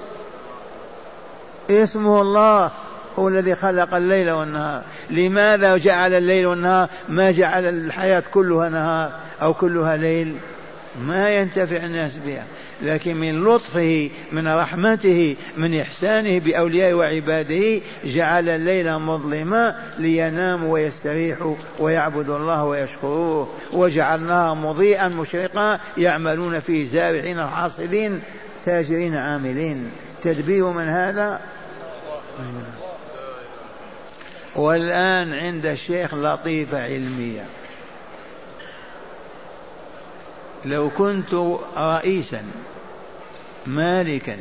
اسمه 1.70 2.20
الله. 2.20 2.70
هو 3.18 3.28
الذي 3.28 3.54
خلق 3.54 3.94
الليل 3.94 4.30
والنهار. 4.30 4.82
لماذا 5.10 5.76
جعل 5.76 6.14
الليل 6.14 6.46
والنهار؟ 6.46 6.88
ما 7.08 7.30
جعل 7.30 7.68
الحياة 7.68 8.22
كلها 8.30 8.68
نهار 8.68 9.12
أو 9.42 9.54
كلها 9.54 9.96
ليل؟ 9.96 10.34
ما 11.06 11.30
ينتفع 11.30 11.76
الناس 11.76 12.16
بها. 12.16 12.44
لكن 12.82 13.16
من 13.16 13.44
لطفه 13.44 14.10
من 14.32 14.48
رحمته 14.48 15.36
من 15.56 15.80
إحسانه 15.80 16.38
بأوليائه 16.38 16.94
وعباده 16.94 17.80
جعل 18.04 18.48
الليل 18.48 18.98
مظلما 18.98 19.76
ليناموا 19.98 20.72
ويستريحوا 20.72 21.54
ويعبدوا 21.78 22.36
الله 22.38 22.64
ويشكروه. 22.64 23.48
وجعلناها 23.72 24.54
مضيئا 24.54 25.08
مشرقا 25.08 25.80
يعملون 25.98 26.60
فيه 26.60 26.88
زارعين 26.88 27.46
حاصدين 27.46 28.20
تاجرين 28.64 29.16
عاملين. 29.16 29.90
تدبير 30.20 30.66
من 30.66 30.88
هذا؟ 30.88 31.40
والآن 34.56 35.34
عند 35.34 35.66
الشيخ 35.66 36.14
لطيفة 36.14 36.82
علمية. 36.84 37.44
لو 40.64 40.90
كنت 40.90 41.34
رئيسا 41.76 42.42
مالكا 43.66 44.36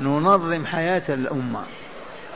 ننظم 0.00 0.66
حياة 0.66 1.02
الأمة 1.08 1.62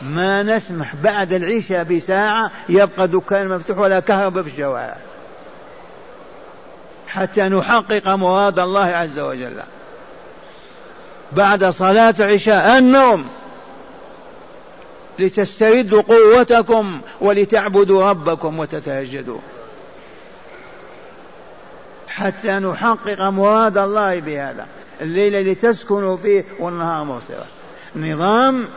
ما 0.03 0.43
نسمح 0.43 0.97
بعد 0.97 1.33
العشاء 1.33 1.83
بساعة 1.85 2.51
يبقى 2.69 3.09
دكان 3.09 3.49
مفتوح 3.49 3.79
ولا 3.79 4.01
كهرباء 4.01 4.43
في 4.43 4.51
الشوارع. 4.51 4.97
حتى 7.09 7.43
نحقق 7.43 8.09
مراد 8.09 8.59
الله 8.59 8.85
عز 8.85 9.19
وجل. 9.19 9.63
بعد 11.33 11.65
صلاة 11.65 12.15
العشاء 12.21 12.79
النوم 12.79 13.29
لتستردوا 15.21 16.03
قوتكم 16.03 17.01
ولتعبدوا 17.21 18.11
ربكم 18.11 18.59
وتتهجدوا. 18.59 19.39
حتى 22.09 22.53
نحقق 22.53 23.21
مراد 23.21 23.79
الله 23.79 24.21
بهذا. 24.21 24.67
الليل 25.01 25.51
لتسكنوا 25.53 26.17
فيه 26.17 26.45
والنهار 26.59 27.05
مبصرة. 27.05 27.47
نظام 27.97 28.69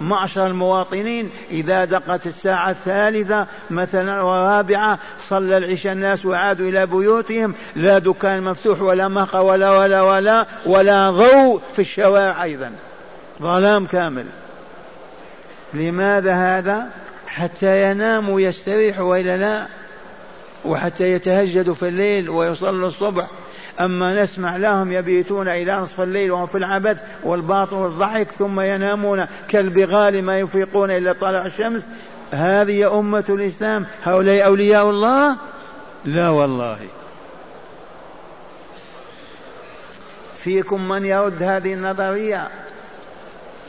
معشر 0.00 0.46
المواطنين 0.46 1.30
إذا 1.50 1.84
دقت 1.84 2.26
الساعة 2.26 2.70
الثالثة 2.70 3.46
مثلا 3.70 4.22
والرابعة 4.22 4.98
صلى 5.28 5.56
العشاء 5.56 5.92
الناس 5.92 6.26
وعادوا 6.26 6.68
إلى 6.68 6.86
بيوتهم 6.86 7.54
لا 7.76 7.98
دكان 7.98 8.42
مفتوح 8.42 8.82
ولا 8.82 9.08
مقهى 9.08 9.40
ولا 9.40 9.70
ولا 9.70 10.02
ولا 10.02 10.46
ولا 10.66 11.10
ضوء 11.10 11.60
في 11.72 11.78
الشوارع 11.78 12.42
أيضا. 12.42 12.72
ظلام 13.42 13.86
كامل. 13.86 14.26
لماذا 15.74 16.34
هذا؟ 16.34 16.90
حتى 17.26 17.90
ينام 17.90 18.28
ويستريح 18.28 19.00
وإلا 19.00 19.36
لا 19.36 19.68
وحتى 20.64 21.12
يتهجدوا 21.12 21.74
في 21.74 21.88
الليل 21.88 22.30
ويصلوا 22.30 22.88
الصبح. 22.88 23.26
أما 23.80 24.22
نسمع 24.22 24.56
لهم 24.56 24.92
يبيتون 24.92 25.48
إلى 25.48 25.72
نصف 25.72 26.00
الليل 26.00 26.30
وهم 26.30 26.46
في 26.46 26.58
العبث 26.58 27.02
والباطل 27.24 27.76
والضحك 27.76 28.30
ثم 28.30 28.60
ينامون 28.60 29.26
كالبغال 29.48 30.24
ما 30.24 30.38
يفيقون 30.38 30.90
إلا 30.90 31.12
طلع 31.12 31.46
الشمس. 31.46 31.88
هذه 32.32 32.98
أمة 32.98 33.24
الإسلام 33.28 33.86
هؤلاء 34.04 34.46
أولياء 34.46 34.90
الله؟ 34.90 35.36
لا 36.04 36.28
والله. 36.28 36.78
فيكم 40.36 40.88
من 40.88 41.04
يرد 41.04 41.42
هذه 41.42 41.74
النظرية؟ 41.74 42.48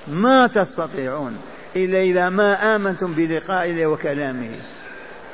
ما 0.07 0.47
تستطيعون. 0.47 1.37
إلا 1.75 2.01
إذا 2.01 2.29
ما 2.29 2.75
آمنتم 2.75 3.13
بلقاء 3.13 3.69
الله 3.69 3.87
وكلامه. 3.87 4.49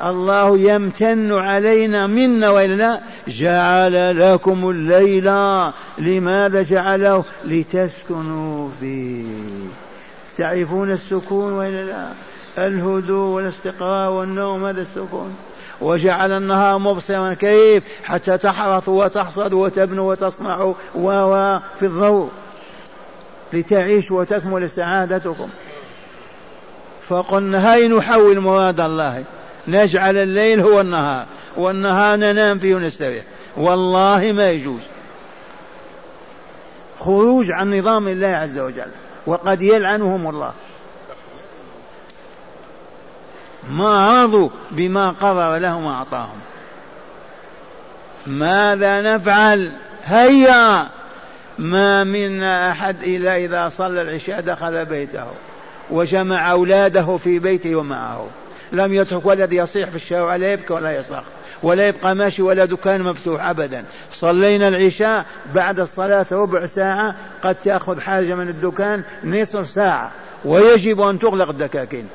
الله 0.03 0.57
يمتن 0.57 1.31
علينا 1.31 2.07
منا 2.07 2.49
والا 2.49 3.01
جعل 3.27 4.19
لكم 4.19 4.69
الليل 4.69 5.31
لماذا 5.97 6.61
جعله؟ 6.61 7.23
لتسكنوا 7.45 8.69
فيه. 8.79 9.25
تعرفون 10.37 10.91
السكون 10.91 11.53
والا 11.53 11.83
لا 11.83 12.07
الهدوء 12.67 13.35
والاستقرار 13.35 14.09
والنوم 14.09 14.65
هذا 14.65 14.81
السكون. 14.81 15.35
وجعل 15.81 16.31
النهار 16.31 16.77
مبصرا 16.77 17.33
كيف؟ 17.33 17.83
حتى 18.03 18.37
تحرثوا 18.37 19.05
وتحصدوا 19.05 19.63
وتبنوا 19.63 20.11
وتصنعوا 20.11 20.73
و 20.95 21.09
في 21.75 21.85
الضوء. 21.85 22.29
لتعيشوا 23.53 24.21
وتكمل 24.21 24.69
سعادتكم. 24.69 25.49
فقلنا 27.09 27.73
هاي 27.73 27.87
نحول 27.87 28.39
مراد 28.39 28.79
الله. 28.79 29.23
نجعل 29.67 30.17
الليل 30.17 30.59
هو 30.59 30.81
النهار 30.81 31.25
والنهار 31.57 32.17
ننام 32.17 32.59
فيه 32.59 32.75
ونستريح. 32.75 33.23
والله 33.57 34.31
ما 34.35 34.51
يجوز. 34.51 34.81
خروج 36.99 37.51
عن 37.51 37.79
نظام 37.79 38.07
الله 38.07 38.27
عز 38.27 38.59
وجل 38.59 38.91
وقد 39.25 39.61
يلعنهم 39.61 40.29
الله. 40.29 40.53
ما 43.69 44.23
رضوا 44.23 44.49
بما 44.71 45.09
قدر 45.09 45.57
لهم 45.57 45.85
وأعطاهم. 45.85 46.39
ماذا 48.27 49.01
نفعل؟ 49.01 49.71
هيا! 50.03 50.87
ما 51.59 52.03
منا 52.03 52.71
أحد 52.71 53.03
إلا 53.03 53.35
إذا 53.35 53.69
صلى 53.69 54.01
العشاء 54.01 54.41
دخل 54.41 54.85
بيته. 54.85 55.25
وجمع 55.91 56.51
أولاده 56.51 57.17
في 57.17 57.39
بيته 57.39 57.75
ومعه. 57.75 58.27
لم 58.71 58.93
يترك 58.93 59.25
ولد 59.25 59.53
يصيح 59.53 59.89
في 59.89 59.95
الشارع 59.95 60.23
ولا 60.33 60.51
يبكي 60.51 60.73
ولا 60.73 60.99
يصرخ 60.99 61.23
ولا 61.63 61.87
يبقى 61.87 62.15
ماشي 62.15 62.41
ولا 62.41 62.65
دكان 62.65 63.01
مفتوح 63.01 63.49
أبدا. 63.49 63.85
صلينا 64.11 64.67
العشاء 64.67 65.25
بعد 65.55 65.79
الصلاة 65.79 66.25
ربع 66.31 66.65
ساعة 66.65 67.15
قد 67.43 67.55
تأخذ 67.55 67.99
حاجة 67.99 68.35
من 68.35 68.49
الدكان 68.49 69.03
نصف 69.23 69.67
ساعة. 69.67 70.11
ويجب 70.45 71.01
أن 71.01 71.19
تغلق 71.19 71.49
الدكاكين. 71.49 72.07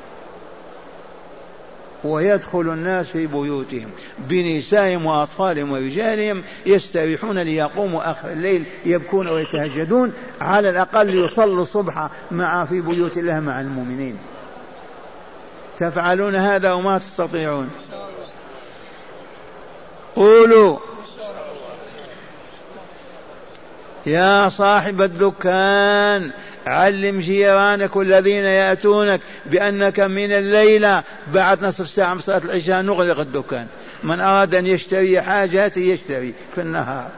ويدخل 2.05 2.61
الناس 2.61 3.07
في 3.07 3.27
بيوتهم 3.27 3.89
بنسائهم 4.17 5.05
وأطفالهم 5.05 5.71
ورجالهم 5.71 6.43
يستريحون 6.65 7.39
ليقوموا 7.39 8.11
آخر 8.11 8.31
الليل 8.31 8.63
يبكون 8.85 9.27
ويتهجدون 9.27 10.13
على 10.41 10.69
الأقل 10.69 11.25
يصلوا 11.25 11.61
الصبح 11.61 12.09
مع 12.31 12.65
في 12.65 12.81
بيوت 12.81 13.17
الله 13.17 13.39
مع 13.39 13.61
المؤمنين. 13.61 14.17
تفعلون 15.77 16.35
هذا 16.35 16.71
وما 16.71 16.97
تستطيعون. 16.97 17.69
قولوا 20.15 20.77
يا 24.05 24.49
صاحب 24.49 25.01
الدكان 25.01 26.31
علم 26.65 27.19
جيرانك 27.19 27.97
الذين 27.97 28.45
يأتونك 28.45 29.21
بأنك 29.45 29.99
من 29.99 30.31
الليلة 30.31 31.03
بعد 31.33 31.63
نصف 31.63 31.89
ساعة 31.89 32.13
من 32.13 32.19
صلاة 32.19 32.41
العشاء 32.45 32.81
نغلق 32.81 33.19
الدكان. 33.19 33.67
من 34.03 34.19
أراد 34.19 34.55
أن 34.55 34.67
يشتري 34.67 35.21
حاجاته 35.21 35.81
يشتري 35.81 36.33
في 36.55 36.61
النهار. 36.61 37.09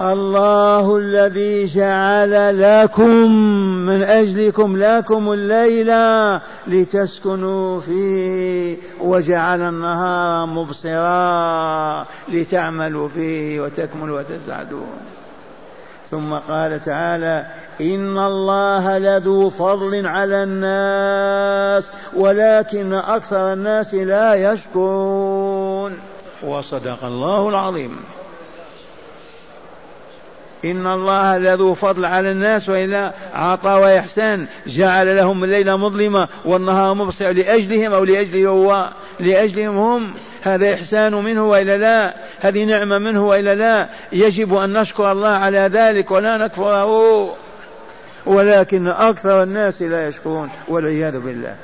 الله 0.00 0.96
الذي 0.96 1.64
جعل 1.64 2.60
لكم 2.60 3.10
من 3.86 4.02
أجلكم 4.02 4.76
لكم 4.76 5.32
الليل 5.32 5.92
لتسكنوا 6.66 7.80
فيه 7.80 8.76
وجعل 9.00 9.60
النهار 9.60 10.46
مبصرا 10.46 12.06
لتعملوا 12.28 13.08
فيه 13.08 13.60
وتكملوا 13.60 14.20
وتسعدون 14.20 15.00
ثم 16.10 16.34
قال 16.34 16.84
تعالى 16.84 17.46
إن 17.80 18.18
الله 18.18 18.98
لذو 18.98 19.50
فضل 19.50 20.06
على 20.06 20.42
الناس 20.42 21.84
ولكن 22.16 22.94
أكثر 22.94 23.52
الناس 23.52 23.94
لا 23.94 24.52
يشكرون. 24.52 25.92
وصدق 26.42 27.04
الله 27.04 27.48
العظيم. 27.48 27.96
إن 30.64 30.86
الله 30.86 31.38
لذو 31.38 31.74
فضل 31.74 32.04
على 32.04 32.30
الناس 32.30 32.68
وإلا 32.68 33.12
عطاء 33.34 33.82
وإحسان 33.82 34.46
جعل 34.66 35.16
لهم 35.16 35.44
الليل 35.44 35.76
مظلمة 35.76 36.28
والنهار 36.44 36.94
مبصر 36.94 37.30
لأجلهم 37.30 37.92
أو 37.92 38.04
لأجله 38.04 38.48
هو 38.48 38.88
لأجلهم 39.20 39.76
هم. 39.76 40.10
هذا 40.42 40.74
إحسان 40.74 41.14
منه 41.14 41.50
وإلا 41.50 41.76
لا؟ 41.76 42.14
هذه 42.40 42.64
نعمة 42.64 42.98
منه 42.98 43.28
وإلا 43.28 43.54
لا؟ 43.54 43.88
يجب 44.12 44.54
أن 44.54 44.72
نشكر 44.72 45.12
الله 45.12 45.28
على 45.28 45.58
ذلك 45.58 46.10
ولا 46.10 46.38
نكفره. 46.38 47.36
ولكن 48.26 48.86
أكثر 48.86 49.42
الناس 49.42 49.82
لا 49.82 50.08
يشكرون 50.08 50.48
والعياذ 50.68 51.20
بالله. 51.20 51.54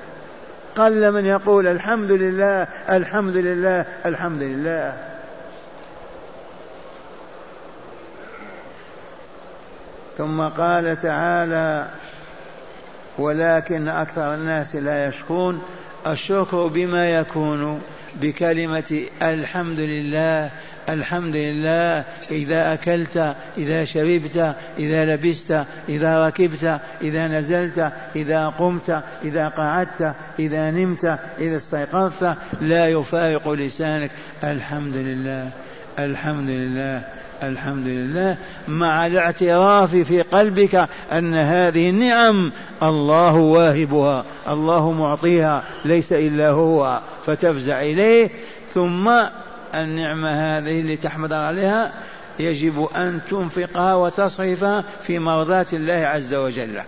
قل 0.77 1.13
من 1.13 1.27
يقول 1.27 1.67
الحمد 1.67 2.13
لله 2.13 2.67
الحمد 2.91 3.37
لله 3.37 3.85
الحمد 4.07 4.43
لله. 4.43 5.16
ثم 10.19 10.41
قال 10.41 10.99
تعالى 10.99 11.87
ولكن 13.19 13.89
أكثر 13.89 14.35
الناس 14.35 14.77
لا 14.77 15.07
يشكون 15.07 15.63
الشكر 16.07 16.67
بما 16.67 17.11
يكون 17.11 17.83
بكلمة 18.21 19.01
الحمد 19.23 19.79
لله 19.79 20.51
الحمد 20.89 21.37
لله 21.37 22.05
إذا 22.31 22.73
أكلت 22.73 23.35
إذا 23.59 23.85
شربت 23.85 24.55
إذا 24.79 25.05
لبست 25.05 25.65
إذا 25.89 26.27
ركبت 26.27 26.81
إذا 27.03 27.29
نزلت 27.29 27.93
إذا 28.17 28.49
قمت 28.49 29.03
إذا 29.25 29.49
قعدت 29.49 30.15
إذا 30.39 30.71
نمت 30.71 31.19
إذا 31.39 31.57
استيقظت 31.57 32.37
لا 32.61 32.89
يفارق 32.89 33.49
لسانك 33.49 34.11
الحمد 34.45 34.97
لله 34.97 35.51
الحمد 35.99 36.49
لله. 36.49 37.16
الحمد 37.43 37.87
لله 37.87 38.37
مع 38.69 39.07
الاعتراف 39.07 39.97
في 39.97 40.23
قلبك 40.23 40.89
أن 41.13 41.35
هذه 41.35 41.91
النعم 41.91 42.53
الله 42.83 43.35
واهبها 43.35 44.25
الله 44.49 44.93
معطيها 44.93 45.65
ليس 45.85 46.13
إلا 46.13 46.51
هو 46.51 47.01
فتفزع 47.27 47.81
إليه. 47.81 48.31
ثم 48.75 49.11
النعمة 49.75 50.31
هذه 50.31 50.81
اللي 50.81 50.97
تحمد 50.97 51.33
عليها 51.33 51.93
يجب 52.39 52.89
أن 52.97 53.21
تنفقها 53.31 53.95
وتصرفها 53.95 54.85
في 55.03 55.19
مرضاه 55.19 55.67
الله 55.73 56.07
عز 56.07 56.35
وجل. 56.35 56.81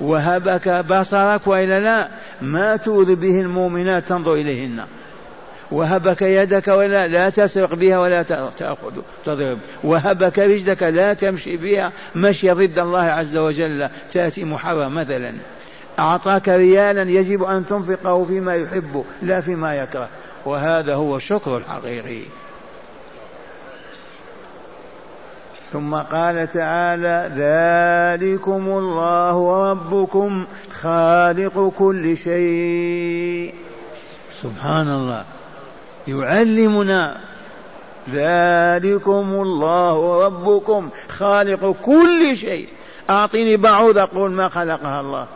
وهبك 0.00 0.68
بصرك 0.68 1.46
والا 1.46 1.80
لا 1.80 2.08
ما 2.42 2.76
تؤذي 2.76 3.14
به 3.14 3.40
المؤمنات 3.40 4.08
تنظر 4.08 4.34
إليهن. 4.34 4.80
وهبك 5.70 6.22
يدك 6.22 6.68
ولا 6.68 7.06
لا 7.06 7.30
تسرق 7.30 7.74
بها 7.74 7.98
ولا 7.98 8.22
تأخذ 8.58 9.00
تضرب. 9.24 9.58
وهبك 9.84 10.38
رجلك 10.38 10.82
لا 10.82 11.14
تمشي 11.14 11.56
بها. 11.56 11.92
مشي 12.16 12.50
ضد 12.50 12.78
الله 12.78 13.02
عز 13.02 13.36
وجل. 13.36 13.88
تأتي 14.12 14.44
محرم 14.44 14.94
مثلا. 14.94 15.34
أعطاك 15.98 16.48
ريالا 16.48 17.02
يجب 17.02 17.42
أن 17.42 17.66
تنفقه 17.66 18.24
فيما 18.24 18.54
يحب 18.54 19.04
لا 19.22 19.40
فيما 19.40 19.76
يكره. 19.76 20.08
وهذا 20.44 20.94
هو 20.94 21.16
الشكر 21.16 21.56
الحقيقي. 21.56 22.22
ثم 25.72 25.94
قال 25.94 26.50
تعالى 26.50 27.30
ذلكم 27.36 28.68
الله 28.68 29.70
ربكم 29.70 30.44
خالق 30.80 31.72
كل 31.78 32.16
شيء. 32.16 33.54
سبحان 34.42 34.88
الله. 34.88 35.24
يعلمنا 36.08 37.16
ذلكم 38.12 39.28
الله 39.32 40.26
ربكم 40.26 40.88
خالق 41.08 41.76
كل 41.82 42.36
شيء. 42.36 42.68
أعطيني 43.10 43.56
بعوض 43.56 43.98
أقول 43.98 44.30
ما 44.30 44.48
خلقها 44.48 45.00
الله. 45.00 45.26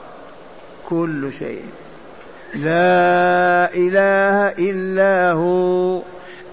كل 0.88 1.33
شيء. 1.38 1.64
لا 2.55 3.74
إله 3.74 4.48
إلا 4.70 5.33
هو. 5.33 6.03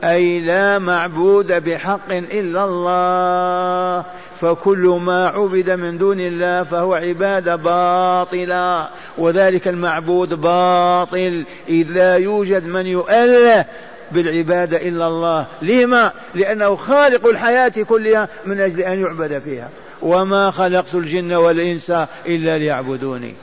أي 0.03 0.39
لا 0.39 0.79
معبود 0.79 1.47
بحق 1.47 2.11
إلا 2.11 2.65
الله. 2.65 4.05
فكل 4.41 4.99
ما 5.01 5.27
عبد 5.27 5.69
من 5.69 5.97
دون 5.97 6.19
الله 6.19 6.63
فهو 6.63 6.93
عبادة 6.93 7.55
باطلة 7.55 8.87
وذلك 9.17 9.67
المعبود 9.67 10.33
باطل. 10.33 11.43
إذ 11.69 11.87
لا 11.91 12.17
يوجد 12.17 12.65
من 12.65 12.85
يؤله 12.85 13.65
بالعبادة 14.11 14.77
إلا 14.77 15.07
الله. 15.07 15.45
لما؟ 15.61 16.11
لأنه 16.35 16.75
خالق 16.75 17.27
الحياة 17.27 17.73
كلها 17.89 18.27
من 18.45 18.61
أجل 18.61 18.79
أن 18.79 19.01
يعبد 19.01 19.39
فيها. 19.39 19.69
وما 20.01 20.51
خلقت 20.51 20.95
الجن 20.95 21.33
والإنس 21.33 21.89
إلا 22.25 22.57
ليعبدوني. 22.57 23.33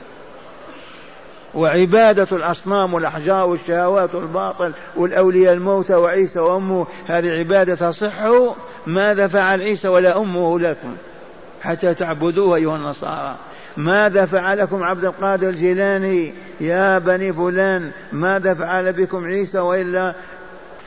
وعبادة 1.53 2.27
الأصنام 2.31 2.93
والأحجار 2.93 3.47
والشهوات 3.47 4.15
والباطل 4.15 4.71
والأولياء 4.95 5.53
الموتى 5.53 5.95
وعيسى 5.95 6.39
وأمه 6.39 6.87
هذه 7.07 7.39
عبادة 7.39 7.75
تصح؟ 7.75 8.13
ماذا 8.87 9.27
فعل 9.27 9.61
عيسى 9.61 9.87
ولا 9.87 10.17
أمه 10.17 10.59
لكم؟ 10.59 10.95
حتى 11.61 11.93
تعبدوه 11.93 12.55
أيها 12.55 12.75
النصارى. 12.75 13.35
ماذا 13.77 14.25
فعلكم 14.25 14.83
عبد 14.83 15.05
القادر 15.05 15.49
الجيلاني؟ 15.49 16.33
يا 16.61 16.99
بني 16.99 17.33
فلان 17.33 17.91
ماذا 18.11 18.53
فعل 18.53 18.93
بكم 18.93 19.25
عيسى 19.25 19.59
وإلا 19.59 20.13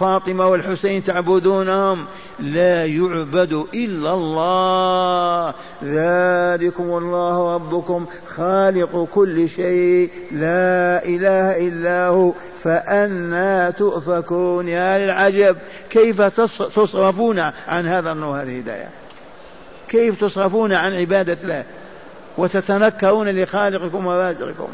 فاطمة 0.03 0.49
والحسين 0.49 1.05
تعبدونهم 1.05 2.07
لا 2.41 2.87
يعبد 2.87 3.67
إلا 3.75 4.15
الله. 4.15 5.55
ذلكم 5.85 6.85
الله 6.85 7.55
ربكم 7.55 8.07
خالق 8.27 9.09
كل 9.15 9.49
شيء. 9.49 10.11
لا 10.33 11.05
إله 11.05 11.69
إلا 11.69 12.07
هو. 12.07 12.33
فأنا 12.59 13.71
تؤفكون 13.71 14.69
يا 14.69 14.99
للعجب 14.99 15.57
كيف 15.91 16.23
تصرفون 16.77 17.39
عن 17.69 17.87
هذا 17.87 18.13
النور 18.13 18.43
الهداية؟ 18.43 18.89
كيف 19.89 20.21
تصرفون 20.21 20.73
عن 20.73 20.95
عبادة 20.95 21.39
الله؟ 21.43 21.65
وتتنكرون 22.39 23.29
لخالقكم 23.29 24.07
ورازقكم. 24.07 24.69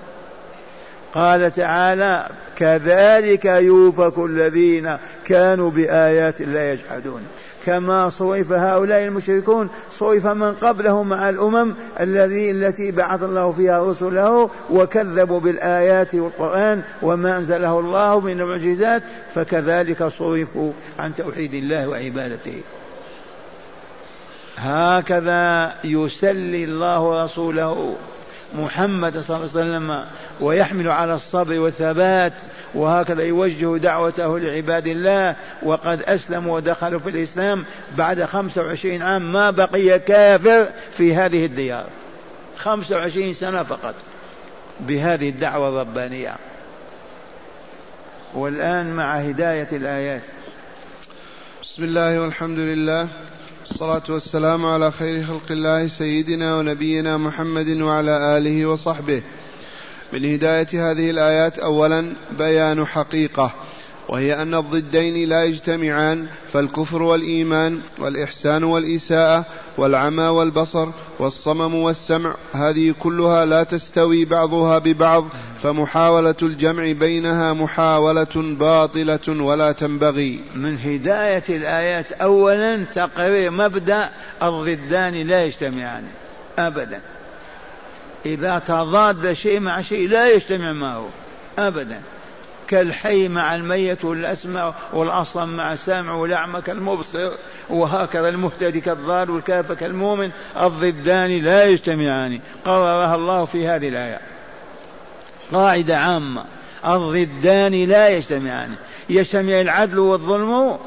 قال 1.19 1.53
تعالى 1.53 2.29
كذلك 2.57 3.45
يوفك 3.45 4.19
الذين 4.19 4.97
كانوا 5.25 5.71
بآيات 5.71 6.41
الله 6.41 6.61
يجحدون. 6.61 7.23
كما 7.67 8.09
صرف 8.09 8.53
هؤلاء 8.53 9.05
المشركون 9.05 9.69
صرف 9.91 10.27
من 10.27 10.53
قبلهم 10.53 11.09
مع 11.09 11.29
الأمم 11.29 11.75
الذي 12.01 12.51
التي 12.51 12.91
بعث 12.91 13.23
الله 13.23 13.53
فيها 13.53 13.91
رسله 13.91 14.51
وكذبوا 14.71 15.41
بالآيات 15.41 16.15
والقرآن 16.15 16.83
وما 17.03 17.37
أنزله 17.37 17.79
الله 17.79 18.21
من 18.21 18.41
المعجزات 18.41 19.03
فكذلك 19.35 20.05
صرفوا 20.05 20.73
عن 20.99 21.15
توحيد 21.15 21.55
الله 21.55 21.89
وعبادته. 21.89 22.61
هكذا 24.57 25.75
يسلي 25.85 26.65
الله 26.65 27.25
رسوله 27.25 27.97
محمد 28.55 29.21
صلى 29.21 29.37
الله 29.37 29.51
عليه 29.55 29.61
وسلم 29.61 30.05
ويحمل 30.41 30.89
على 30.89 31.15
الصبر 31.15 31.59
والثبات 31.59 32.33
وهكذا 32.75 33.23
يوجه 33.23 33.77
دعوته 33.79 34.39
لعباد 34.39 34.87
الله. 34.87 35.37
وقد 35.63 36.03
أسلموا 36.03 36.57
ودخلوا 36.57 37.01
في 37.01 37.11
الإسلام 37.11 37.65
بعد 37.97 38.25
خمسة 38.25 38.63
وعشرين 38.63 39.03
عام 39.03 39.33
ما 39.33 39.51
بقي 39.51 39.99
كافر 39.99 40.69
في 40.97 41.15
هذه 41.15 41.45
الديار. 41.47 41.87
خمسة 42.57 42.97
وعشرين 42.97 43.35
سنة 43.35 43.63
فقط 43.63 43.95
بهذه 44.81 45.29
الدعوة 45.29 45.69
الربانية. 45.69 46.37
والآن 48.35 48.95
مع 48.95 49.17
هداية 49.17 49.69
الآيات. 49.73 50.23
بسم 51.63 51.85
الله 51.85 52.21
والحمد 52.21 52.59
لله. 52.59 53.09
والصلاة 53.69 54.03
والسلام 54.09 54.67
على 54.67 54.91
خير 54.91 55.25
خلق 55.25 55.51
الله 55.51 55.87
سيدنا 55.87 56.57
ونبينا 56.57 57.17
محمد 57.17 57.69
وعلى 57.69 58.39
آله 58.39 58.67
وصحبه. 58.67 59.23
من 60.13 60.25
هداية 60.35 60.91
هذه 60.91 61.11
الآيات 61.11 61.59
أولا 61.59 62.13
بيان 62.39 62.85
حقيقة. 62.85 63.55
وهي 64.09 64.43
أن 64.43 64.55
الضدين 64.55 65.29
لا 65.29 65.45
يجتمعان 65.45 66.27
فالكفر 66.53 67.03
والإيمان 67.03 67.81
والإحسان 67.99 68.65
والإساءة 68.65 69.45
والعمى 69.77 70.23
والبصر 70.23 70.89
والصمم 71.19 71.75
والسمع 71.75 72.35
هذه 72.53 72.95
كلها 73.01 73.45
لا 73.45 73.63
تستوي 73.63 74.25
بعضها 74.25 74.79
ببعض 74.79 75.25
فمحاولة 75.63 76.35
الجمع 76.43 76.93
بينها 76.93 77.53
محاولة 77.53 78.35
باطلة 78.35 79.43
ولا 79.43 79.73
تنبغي. 79.73 80.41
من 80.55 80.79
هداية 80.79 81.43
الآيات 81.49 82.13
أولا 82.13 82.85
تقرير 82.85 83.51
مبدأ 83.51 84.11
الضدان 84.43 85.15
لا 85.15 85.45
يجتمعان 85.45 86.05
أبدا. 86.59 87.01
إذا 88.27 88.59
تضاد 88.59 89.33
شيء 89.33 89.61
مع 89.61 89.83
شيء 89.83 90.09
لا 90.09 90.31
يجتمع 90.31 90.73
معه 90.73 91.09
أبدا. 91.59 92.01
كالحي 92.69 93.29
مع 93.29 93.55
الميت 93.55 94.05
والأسمع 94.05 94.75
والأصم 94.93 95.49
مع 95.49 95.73
السامع 95.73 96.15
والأعمى 96.15 96.61
كالمبصر 96.61 97.19
وهكذا 97.71 98.29
المهتدي 98.29 98.81
كالضال 98.81 99.31
والكافر 99.31 99.75
كالمؤمن 99.75 100.31
الضدان 100.61 101.31
لا 101.31 101.65
يجتمعان. 101.65 102.41
قررها 102.65 103.15
الله 103.15 103.45
في 103.45 103.69
هذه 103.69 103.89
الآية. 103.89 104.21
قاعدة 105.53 105.97
عامة. 105.97 106.45
الضدان 106.87 107.85
لا 107.85 108.09
يجتمعان. 108.09 108.75
يجتمع 109.09 109.61
العدل 109.61 109.99
والظلم 109.99 110.79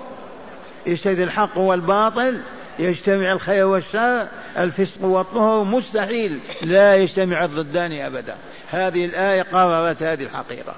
يجتمع 0.85 1.23
الحق 1.23 1.57
والباطل 1.57 2.41
يجتمع 2.79 3.31
الخير 3.31 3.65
والشر 3.65 4.27
الفسق 4.57 5.03
والطهر 5.03 5.63
مستحيل. 5.63 6.39
لا 6.61 6.95
يجتمع 6.95 7.45
الضدان 7.45 7.91
أبدا. 7.91 8.35
هذه 8.71 9.05
الآية 9.05 9.41
قررت 9.41 10.03
هذه 10.03 10.23
الحقيقة. 10.23 10.75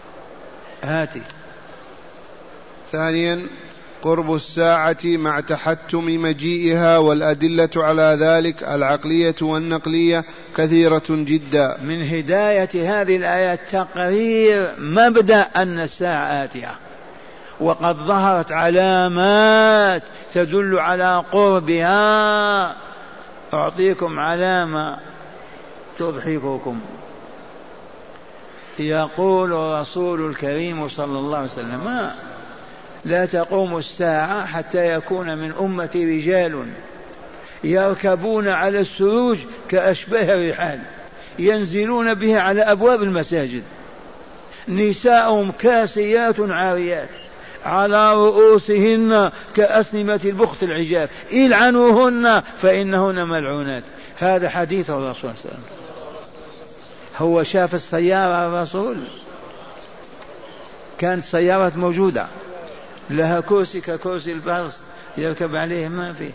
هاتي. 0.84 1.22
ثانيا 2.91 3.41
قرب 4.02 4.36
الساعة 4.36 4.98
مع 5.04 5.39
تحتم 5.39 6.06
مجيئها 6.06 6.98
والأدلة 6.98 7.69
على 7.76 8.17
ذلك 8.19 8.63
العقلية 8.63 9.36
والنقلية 9.41 10.26
كثيرة 10.58 11.04
جدا. 11.10 11.78
من 11.84 12.04
هداية 12.04 13.02
هذه 13.02 13.15
الآيات 13.15 13.60
تقرير 13.72 14.67
مبدأ 14.78 15.41
أن 15.56 15.80
الساعة 15.80 16.43
آتية. 16.43 16.72
وقد 17.60 17.96
ظهرت 17.98 18.52
علامات 18.52 20.04
تدل 20.34 20.80
على 20.80 21.24
قربها. 21.32 22.76
أعطيكم 23.54 24.19
علامة 24.19 24.98
تضحككم. 26.00 26.80
يقول 28.79 29.53
الرسول 29.53 30.29
الكريم 30.29 30.89
صلى 30.89 31.19
الله 31.19 31.38
عليه 31.38 31.47
وسلم 31.47 31.81
ما 31.86 32.12
لا 33.05 33.25
تقوم 33.25 33.77
الساعة 33.77 34.45
حتى 34.45 34.93
يكون 34.93 35.38
من 35.38 35.53
أمتي 35.59 36.19
رجال 36.19 36.65
يركبون 37.63 38.47
على 38.47 38.79
السروج 38.79 39.38
كأشباه 39.69 40.33
الرحال 40.33 40.79
ينزلون 41.39 42.13
بها 42.13 42.41
على 42.41 42.62
أبواب 42.62 43.03
المساجد. 43.03 43.63
نساؤهم 44.67 45.51
كاسيات 45.59 46.36
عاريات 46.39 47.09
على 47.65 48.13
رؤوسهن 48.13 49.31
كأسنمة 49.55 50.21
البخت 50.25 50.63
العجاف 50.63 51.09
إلعنوهن 51.33 52.43
فإنهن 52.62 53.27
ملعونات. 53.27 53.83
هذا 54.19 54.49
حديث 54.49 54.89
الرسول 54.89 55.13
صلى 55.15 55.31
الله 55.31 55.36
عليه 55.45 55.49
وسلم. 55.49 55.83
هو 57.17 57.43
شاف 57.43 57.73
السيارة 57.73 58.47
الرسول 58.47 58.97
كانت 60.97 61.23
سيارة 61.23 61.71
موجودة. 61.76 62.28
لها 63.10 63.39
كرسي 63.39 63.82
ككرسي 63.82 64.32
الباص 64.32 64.82
يركب 65.17 65.56
عليه 65.56 65.88
ما 65.88 66.13
في. 66.13 66.30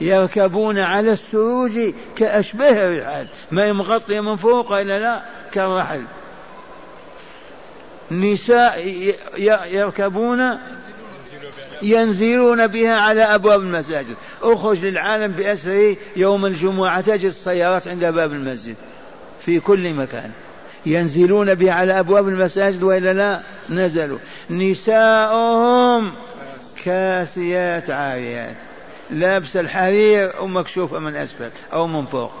يركبون 0.00 0.78
على 0.78 1.12
السروج 1.12 1.92
كأشباه 2.16 2.72
الرحال. 2.72 3.26
ما 3.50 3.72
مغطية 3.72 4.20
من 4.20 4.36
فوق 4.36 4.72
إلا 4.72 4.98
لا 4.98 5.22
كالرحل. 5.52 6.02
نساء 8.10 9.14
يركبون 9.72 10.58
ينزلون 11.82 12.66
بها 12.66 12.96
على 13.00 13.22
أبواب 13.22 13.60
المساجد. 13.60 14.14
أخرج 14.42 14.78
للعالم 14.78 15.32
بأسره 15.32 15.96
يوم 16.16 16.46
الجمعة 16.46 17.00
تجد 17.00 17.24
السيارات 17.24 17.88
عند 17.88 18.04
باب 18.04 18.32
المسجد. 18.32 18.76
في 19.44 19.60
كل 19.60 19.94
مكان. 19.94 20.30
ينزلون 20.86 21.54
بها 21.54 21.72
على 21.72 21.98
أبواب 21.98 22.28
المساجد 22.28 22.82
وإلا 22.82 23.12
لا؟ 23.12 23.42
نزلوا. 23.70 24.18
نساؤهم 24.50 26.12
كاسيات 26.84 27.90
عاريات. 27.90 28.54
لابس 29.10 29.56
الحرير 29.56 30.32
ومكشوفة 30.40 30.98
من 30.98 31.16
أسفل 31.16 31.50
أو 31.72 31.86
من 31.86 32.06
فوق. 32.06 32.32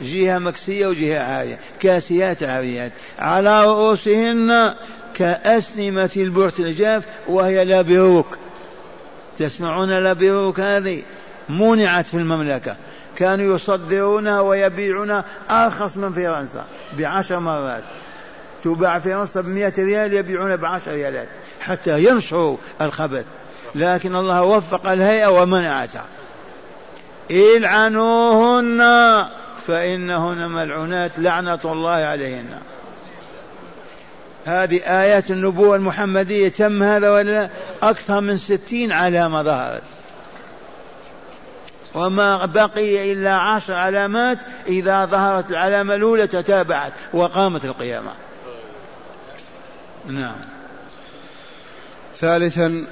جهة 0.00 0.38
مكسية 0.38 0.86
وجهة 0.86 1.22
عارية. 1.22 1.58
كاسيات 1.80 2.42
عاريات. 2.42 2.92
على 3.18 3.64
رؤوسهن 3.64 4.74
كأسنمة 5.14 6.10
البرت 6.16 6.60
الجاف 6.60 7.02
وهي 7.28 7.64
لابروك 7.64 8.38
تسمعون 9.38 9.90
لابروك 9.90 10.60
هذه؟ 10.60 11.02
منعت 11.48 12.06
في 12.06 12.14
المملكة. 12.14 12.76
كانوا 13.22 13.56
يصدرونها 13.56 14.40
ويبيعونها 14.40 15.24
أرخص 15.50 15.96
من 15.96 16.12
فرنسا 16.12 16.64
بعشر 16.98 17.38
مرات. 17.38 17.82
تباع 18.64 18.98
فرنسا 18.98 19.40
بمئة 19.40 19.72
ريال 19.78 20.12
يبيعونها 20.12 20.56
بعشر 20.56 20.90
ريالات. 20.90 21.28
حتى 21.60 22.04
ينشروا 22.04 22.56
الخبث 22.80 23.24
لكن 23.74 24.16
الله 24.16 24.42
وفق 24.42 24.86
الهيئة 24.86 25.26
ومنعتها 25.26 26.04
إلعنوهن 27.30 28.80
فإنهن 29.66 30.48
ملعونات 30.48 31.12
لعنة 31.18 31.60
الله 31.64 31.90
عليهن. 31.90 32.58
هذه 34.44 34.80
آيات 35.02 35.30
النبوة 35.30 35.76
المحمدية 35.76 36.48
تم 36.48 36.82
هذا 36.82 37.10
ولا؟ 37.10 37.50
أكثر 37.82 38.20
من 38.20 38.36
ستين 38.36 38.92
علامة 38.92 39.42
ظهرت. 39.42 40.01
وما 41.94 42.46
بقي 42.46 43.12
إلا 43.12 43.36
عشر 43.36 43.74
علامات 43.74 44.38
إذا 44.66 45.06
ظهرت 45.06 45.50
العلامة 45.50 45.94
الأولى 45.94 46.26
تتابعت 46.26 46.92
وقامت 47.12 47.64
القيامة. 47.64 48.12
نعم. 50.06 50.36
ثالثا 52.16 52.86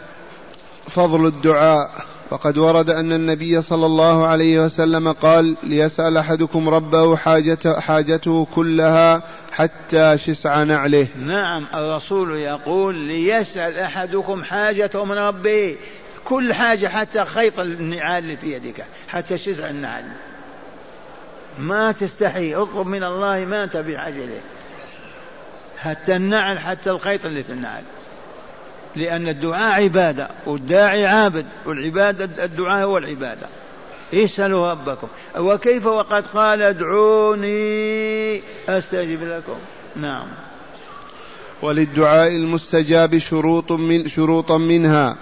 فضل 0.89 1.27
الدعاء. 1.27 1.91
وقد 2.31 2.59
ورد 2.59 2.91
أن 2.91 3.13
النبي 3.13 3.63
صلى 3.63 3.87
الله 3.87 4.27
عليه 4.27 4.61
وسلم 4.65 5.13
قال 5.13 5.57
ليسأل 5.63 6.17
أحدكم 6.17 6.69
ربه 6.69 7.17
حاجته, 7.17 7.81
حاجته 7.81 8.47
كلها 8.55 9.23
حتى 9.53 10.19
شسع 10.19 10.63
نعله. 10.63 11.07
نعم 11.27 11.67
الرسول 11.75 12.37
يقول 12.37 12.95
ليسأل 12.95 13.79
أحدكم 13.79 14.45
حاجته 14.45 15.05
من 15.05 15.19
ربه 15.19 15.77
كل 16.25 16.55
حاجة 16.55 16.87
حتى 16.87 17.25
خيط 17.25 17.59
النعال 17.59 18.25
اللي 18.25 18.37
في 18.37 18.53
يدك 18.53 18.85
حتى 19.09 19.39
شسع 19.39 19.71
النعل 19.71 20.05
ما 21.59 21.93
تستحي 21.93 22.55
اطلب 22.55 22.87
من 22.87 23.05
الله 23.05 23.45
ما 23.45 23.65
أنت 23.65 23.77
بحاجة 23.77 24.25
إليه 24.25 24.41
حتى 25.79 26.13
النعل 26.13 26.59
حتى 26.59 26.91
الخيط 26.91 27.25
اللي 27.27 27.43
في 27.43 27.53
النعل 27.53 27.83
لأن 28.97 29.29
الدعاء 29.29 29.83
عبادة 29.83 30.29
والداعي 30.47 31.07
عابد 31.07 31.47
والعبادة 31.67 32.45
الدعاء 32.45 32.85
هو 32.85 32.99
العبادة. 32.99 33.49
اسألوا 34.15 34.71
ربكم. 34.71 35.09
وكيف 35.39 35.87
وقد 35.87 36.27
قال 36.27 36.63
ادعوني 36.63 38.43
أستجب 38.69 39.23
لكم؟ 39.23 39.57
نعم. 39.97 40.27
وللدعاء 41.63 42.29
المستجاب 42.29 43.19
شروط 43.19 43.73
من 43.73 44.09
شروطا 44.09 44.59
منها. 44.59 45.17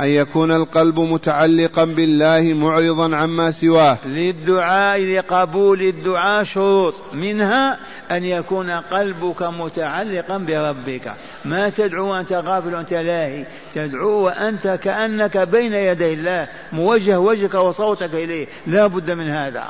أن 0.00 0.06
يكون 0.06 0.52
القلب 0.52 1.00
متعلقا 1.00 1.84
بالله 1.84 2.54
معرضا 2.54 3.16
عما 3.16 3.50
سواه. 3.50 3.98
للدعاء 4.06 5.00
لقبول 5.00 5.82
الدعاء 5.82 6.44
شروط. 6.44 6.94
منها 7.14 7.78
أن 8.10 8.24
يكون 8.24 8.70
قلبك 8.70 9.42
متعلقا 9.42 10.38
بربك. 10.38 11.12
ما 11.44 11.68
تدعو 11.68 12.12
وأنت 12.12 12.32
غافل 12.32 12.74
وأنت 12.74 12.92
لاهي. 12.92 13.44
تدعو 13.74 14.10
وأنت 14.10 14.78
كأنك 14.82 15.38
بين 15.38 15.72
يدي 15.72 16.12
الله. 16.12 16.48
موجه 16.72 17.20
وجهك 17.20 17.54
وصوتك 17.54 18.14
إليه. 18.14 18.46
لا 18.66 18.86
بد 18.86 19.10
من 19.10 19.28
هذا. 19.30 19.64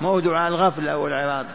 موضوع 0.00 0.48
الغفلة 0.48 0.98
والعراض. 0.98 1.46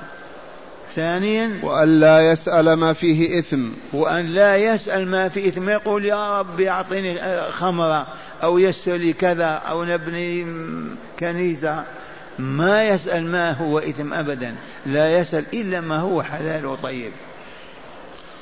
ثانيا 0.97 1.59
وأن 1.63 1.99
لا 1.99 2.31
يسأل 2.31 2.73
ما 2.73 2.93
فيه 2.93 3.39
إثم. 3.39 3.69
وأن 3.93 4.25
لا 4.25 4.57
يسأل 4.57 5.07
ما 5.07 5.29
فيه 5.29 5.49
إثم 5.49 5.69
يقول 5.69 6.05
يا 6.05 6.39
رب 6.39 6.61
أعطني 6.61 7.19
خمرة 7.51 8.07
أو 8.43 8.59
يسر 8.59 8.95
لي 8.95 9.13
كذا 9.13 9.45
أو 9.45 9.83
نبني 9.83 10.45
كنيسة. 11.19 11.83
ما 12.39 12.87
يسأل 12.87 13.25
ما 13.25 13.51
هو 13.51 13.79
إثم 13.79 14.13
أبدا 14.13 14.55
لا 14.85 15.19
يسأل 15.19 15.45
إلا 15.53 15.81
ما 15.81 15.97
هو 15.99 16.23
حلال 16.23 16.65
وطيب. 16.65 17.11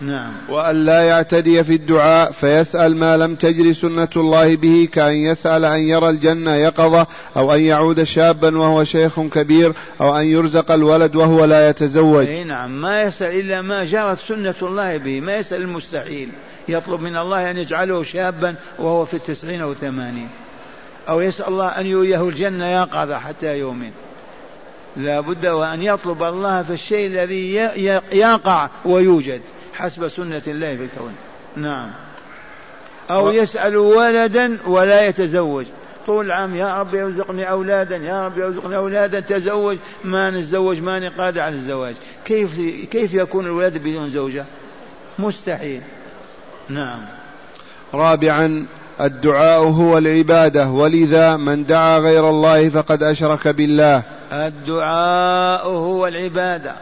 نعم. 0.02 0.32
وأن 0.50 0.86
لا 0.86 1.02
يعتدي 1.02 1.64
في 1.64 1.74
الدعاء 1.74 2.32
فيسأل 2.32 2.96
ما 2.96 3.18
لم 3.18 3.36
تجري 3.36 3.74
سنة 3.74 4.10
الله 4.16 4.56
به 4.56 4.90
كأن 4.92 5.14
يسأل 5.14 5.66
أن 5.66 5.80
يرى 5.80 6.10
الجنة 6.10 6.56
يقظة 6.56 7.08
أو 7.38 7.54
أن 7.54 7.62
يعود 7.62 8.04
شابا 8.04 8.58
وهو 8.58 8.84
شيخ 8.84 9.20
كبير 9.20 9.74
أو 10.02 10.18
أن 10.18 10.26
يرزق 10.26 10.72
الولد 10.72 11.16
وهو 11.16 11.46
لا 11.46 11.70
يتزوج. 11.70 12.28
أي 12.28 12.44
نعم. 12.44 12.82
ما 12.82 13.04
يسأل 13.04 13.40
إلا 13.40 13.62
ما 13.62 13.86
جرت 13.86 14.20
سنة 14.20 14.56
الله 14.62 14.98
به. 14.98 15.22
ما 15.22 15.36
يسأل 15.36 15.62
المستحيل. 15.62 16.30
يطلب 16.68 17.02
من 17.02 17.18
الله 17.18 17.52
أن 17.52 17.58
يجعله 17.58 18.04
شابا 18.04 18.56
وهو 18.80 19.06
في 19.06 19.14
التسعين 19.14 19.62
أو 19.62 19.72
الثمانين. 19.72 20.30
أو 21.10 21.22
يسأل 21.22 21.48
الله 21.48 21.68
أن 21.68 21.86
يريه 21.86 22.30
الجنة 22.30 22.66
يقظة 22.66 23.20
حتى 23.20 23.60
يؤمن 23.60 23.92
لا 24.98 25.20
بد 25.20 25.48
وأن 25.48 25.82
يطلب 25.82 26.24
الله 26.24 26.64
في 26.64 26.74
الشيء 26.74 27.08
الذي 27.08 27.54
يقع 28.14 28.70
ويوجد. 28.86 29.42
حسب 29.78 30.08
سنة 30.08 30.42
الله 30.48 30.76
في 30.76 30.84
الكون. 30.84 31.16
نعم. 31.56 31.92
أو 33.12 33.32
يسأل 33.32 33.78
ولدا 33.78 34.58
ولا 34.68 35.08
يتزوج. 35.08 35.66
طول 36.06 36.26
العام 36.26 36.56
يا 36.56 36.80
رب 36.80 36.94
يرزقني 36.94 37.50
أولادا 37.50 37.98
يا 37.98 38.26
رب 38.26 38.38
يرزقني 38.38 38.76
أولادا 38.76 39.20
تزوج. 39.20 39.78
ما 40.04 40.32
نتزوج 40.32 40.80
ماني 40.80 41.08
قادر 41.08 41.42
على 41.42 41.56
الزواج. 41.56 41.96
كيف 42.26 42.60
كيف 42.92 43.14
يكون 43.14 43.46
الولد 43.46 43.78
بدون 43.78 44.10
زوجة؟ 44.10 44.46
مستحيل. 45.20 45.82
نعم. 46.70 47.00
رابعا 47.94 48.66
الدعاء 49.02 49.60
هو 49.60 49.98
العبادة. 49.98 50.70
ولذا 50.70 51.38
من 51.38 51.66
دعا 51.66 52.00
غير 52.00 52.30
الله 52.30 52.70
فقد 52.70 53.04
أشرك 53.04 53.48
بالله. 53.48 54.02
الدعاء 54.34 55.68
هو 55.68 56.08
العبادة. 56.08 56.76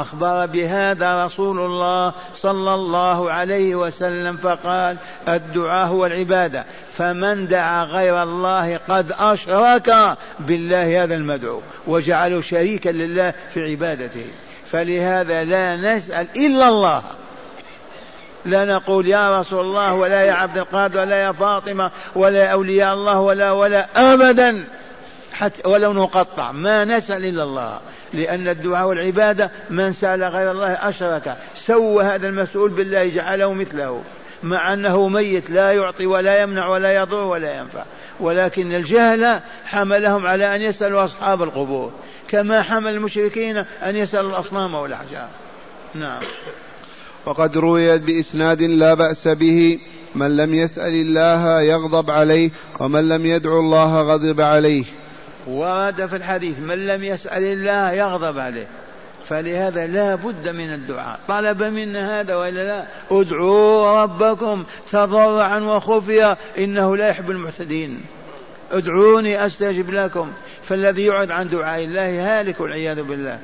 أخبر 0.00 0.46
بهذا 0.46 1.24
رسول 1.24 1.58
الله 1.58 2.12
صلى 2.34 2.74
الله 2.74 3.30
عليه 3.30 3.74
وسلم 3.74 4.36
فقال 4.36 4.96
الدعاء 5.28 5.86
هو 5.88 6.06
العبادة. 6.06 6.64
فمن 6.98 7.48
دعا 7.48 7.84
غير 7.84 8.22
الله 8.22 8.80
قد 8.88 9.12
أشرك 9.18 10.16
بالله 10.40 11.04
هذا 11.04 11.14
المدعو 11.14 11.60
وجعله 11.86 12.40
شريكا 12.40 12.90
لله 12.90 13.34
في 13.54 13.70
عبادته. 13.70 14.26
فلهذا 14.72 15.44
لا 15.44 15.76
نسأل 15.76 16.26
إلا 16.36 16.68
الله. 16.68 17.02
لا 18.44 18.64
نقول 18.64 19.08
يا 19.08 19.38
رسول 19.40 19.60
الله 19.60 19.94
ولا 19.94 20.22
يا 20.22 20.32
عبد 20.32 20.58
القادر 20.58 21.00
ولا 21.00 21.16
يا 21.16 21.32
فاطمة 21.32 21.90
ولا 22.14 22.44
يا 22.44 22.48
أولياء 22.48 22.94
الله 22.94 23.20
ولا 23.20 23.52
ولا 23.52 23.86
أبدا. 23.96 24.64
حتى 25.32 25.68
ولو 25.68 25.92
نقطع 25.92 26.52
ما 26.52 26.84
نسأل 26.84 27.24
إلا 27.24 27.42
الله. 27.42 27.80
لأن 28.16 28.48
الدعاء 28.48 28.88
والعبادة 28.88 29.50
من 29.70 29.92
سأل 29.92 30.22
غير 30.22 30.50
الله 30.50 30.72
أشرك. 30.72 31.36
سوى 31.56 32.04
هذا 32.04 32.28
المسؤول 32.28 32.70
بالله 32.70 33.08
جعله 33.08 33.52
مثله. 33.52 34.02
مع 34.42 34.72
أنه 34.72 35.08
ميت 35.08 35.50
لا 35.50 35.72
يعطي 35.72 36.06
ولا 36.06 36.42
يمنع 36.42 36.68
ولا 36.68 36.96
يضر 36.96 37.24
ولا 37.24 37.56
ينفع. 37.56 37.84
ولكن 38.20 38.74
الجهل 38.74 39.40
حملهم 39.64 40.26
على 40.26 40.56
أن 40.56 40.62
يسألوا 40.62 41.04
أصحاب 41.04 41.42
القبور. 41.42 41.92
كما 42.28 42.62
حمل 42.62 42.94
المشركين 42.94 43.56
أن 43.82 43.96
يسألوا 43.96 44.30
الأصنام 44.30 44.74
والأحجار. 44.74 45.28
نعم. 45.94 46.20
وقد 47.26 47.58
رويت 47.58 48.02
بإسناد 48.02 48.62
لا 48.62 48.94
بأس 48.94 49.28
به 49.28 49.78
من 50.14 50.36
لم 50.36 50.54
يسأل 50.54 50.92
الله 50.92 51.60
يغضب 51.60 52.10
عليه 52.10 52.50
ومن 52.80 53.08
لم 53.08 53.26
يدعو 53.26 53.60
الله 53.60 54.02
غضب 54.02 54.40
عليه. 54.40 54.84
ورد 55.46 56.06
في 56.06 56.16
الحديث 56.16 56.58
من 56.58 56.86
لم 56.86 57.04
يسأل 57.04 57.42
الله 57.42 57.92
يغضب 57.92 58.38
عليه. 58.38 58.66
فلهذا 59.28 59.86
لا 59.86 60.14
بد 60.14 60.48
من 60.48 60.72
الدعاء. 60.72 61.20
طلب 61.28 61.62
منا 61.62 62.20
هذا 62.20 62.36
وإلا 62.36 62.64
لا؟ 62.64 62.84
ادعوا 63.10 64.02
ربكم 64.02 64.64
تضرعا 64.90 65.58
وخفيا 65.58 66.36
إنه 66.58 66.96
لا 66.96 67.08
يحب 67.08 67.30
المعتدين. 67.30 68.00
ادعوني 68.72 69.46
أستجب 69.46 69.90
لكم. 69.90 70.32
فالذي 70.68 71.04
يعد 71.04 71.30
عن 71.30 71.48
دعاء 71.48 71.84
الله 71.84 72.40
هالك 72.40 72.60
والعياذ 72.60 73.02
بالله. 73.02 73.38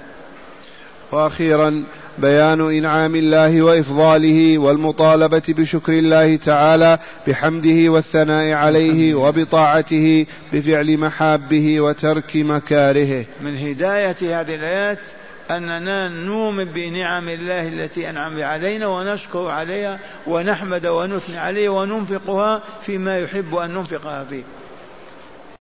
وأخيرا 1.12 1.84
بيان 2.18 2.60
إنعام 2.60 3.16
الله 3.16 3.62
وإفضاله 3.62 4.58
والمطالبة 4.58 5.42
بشكر 5.48 5.92
الله 5.92 6.36
تعالى 6.36 6.98
بحمده 7.26 7.92
والثناء 7.92 8.52
عليه 8.52 9.14
وبطاعته 9.14 10.26
بفعل 10.52 10.98
محابه 10.98 11.80
وترك 11.80 12.36
مكارهه 12.36 13.24
من 13.40 13.56
هداية 13.56 14.40
هذه 14.40 14.54
الآيات 14.54 14.98
أننا 15.50 16.08
نؤمن 16.08 16.64
بنعم 16.64 17.28
الله 17.28 17.68
التي 17.68 18.10
أنعم 18.10 18.42
علينا 18.42 18.86
ونشكر 18.86 19.48
عليها 19.48 19.98
ونحمد 20.26 20.86
ونثني 20.86 21.38
عليه 21.38 21.68
وننفقها 21.68 22.62
فيما 22.86 23.18
يحب 23.18 23.54
أن 23.54 23.70
ننفقها 23.70 24.24
فيه. 24.24 24.42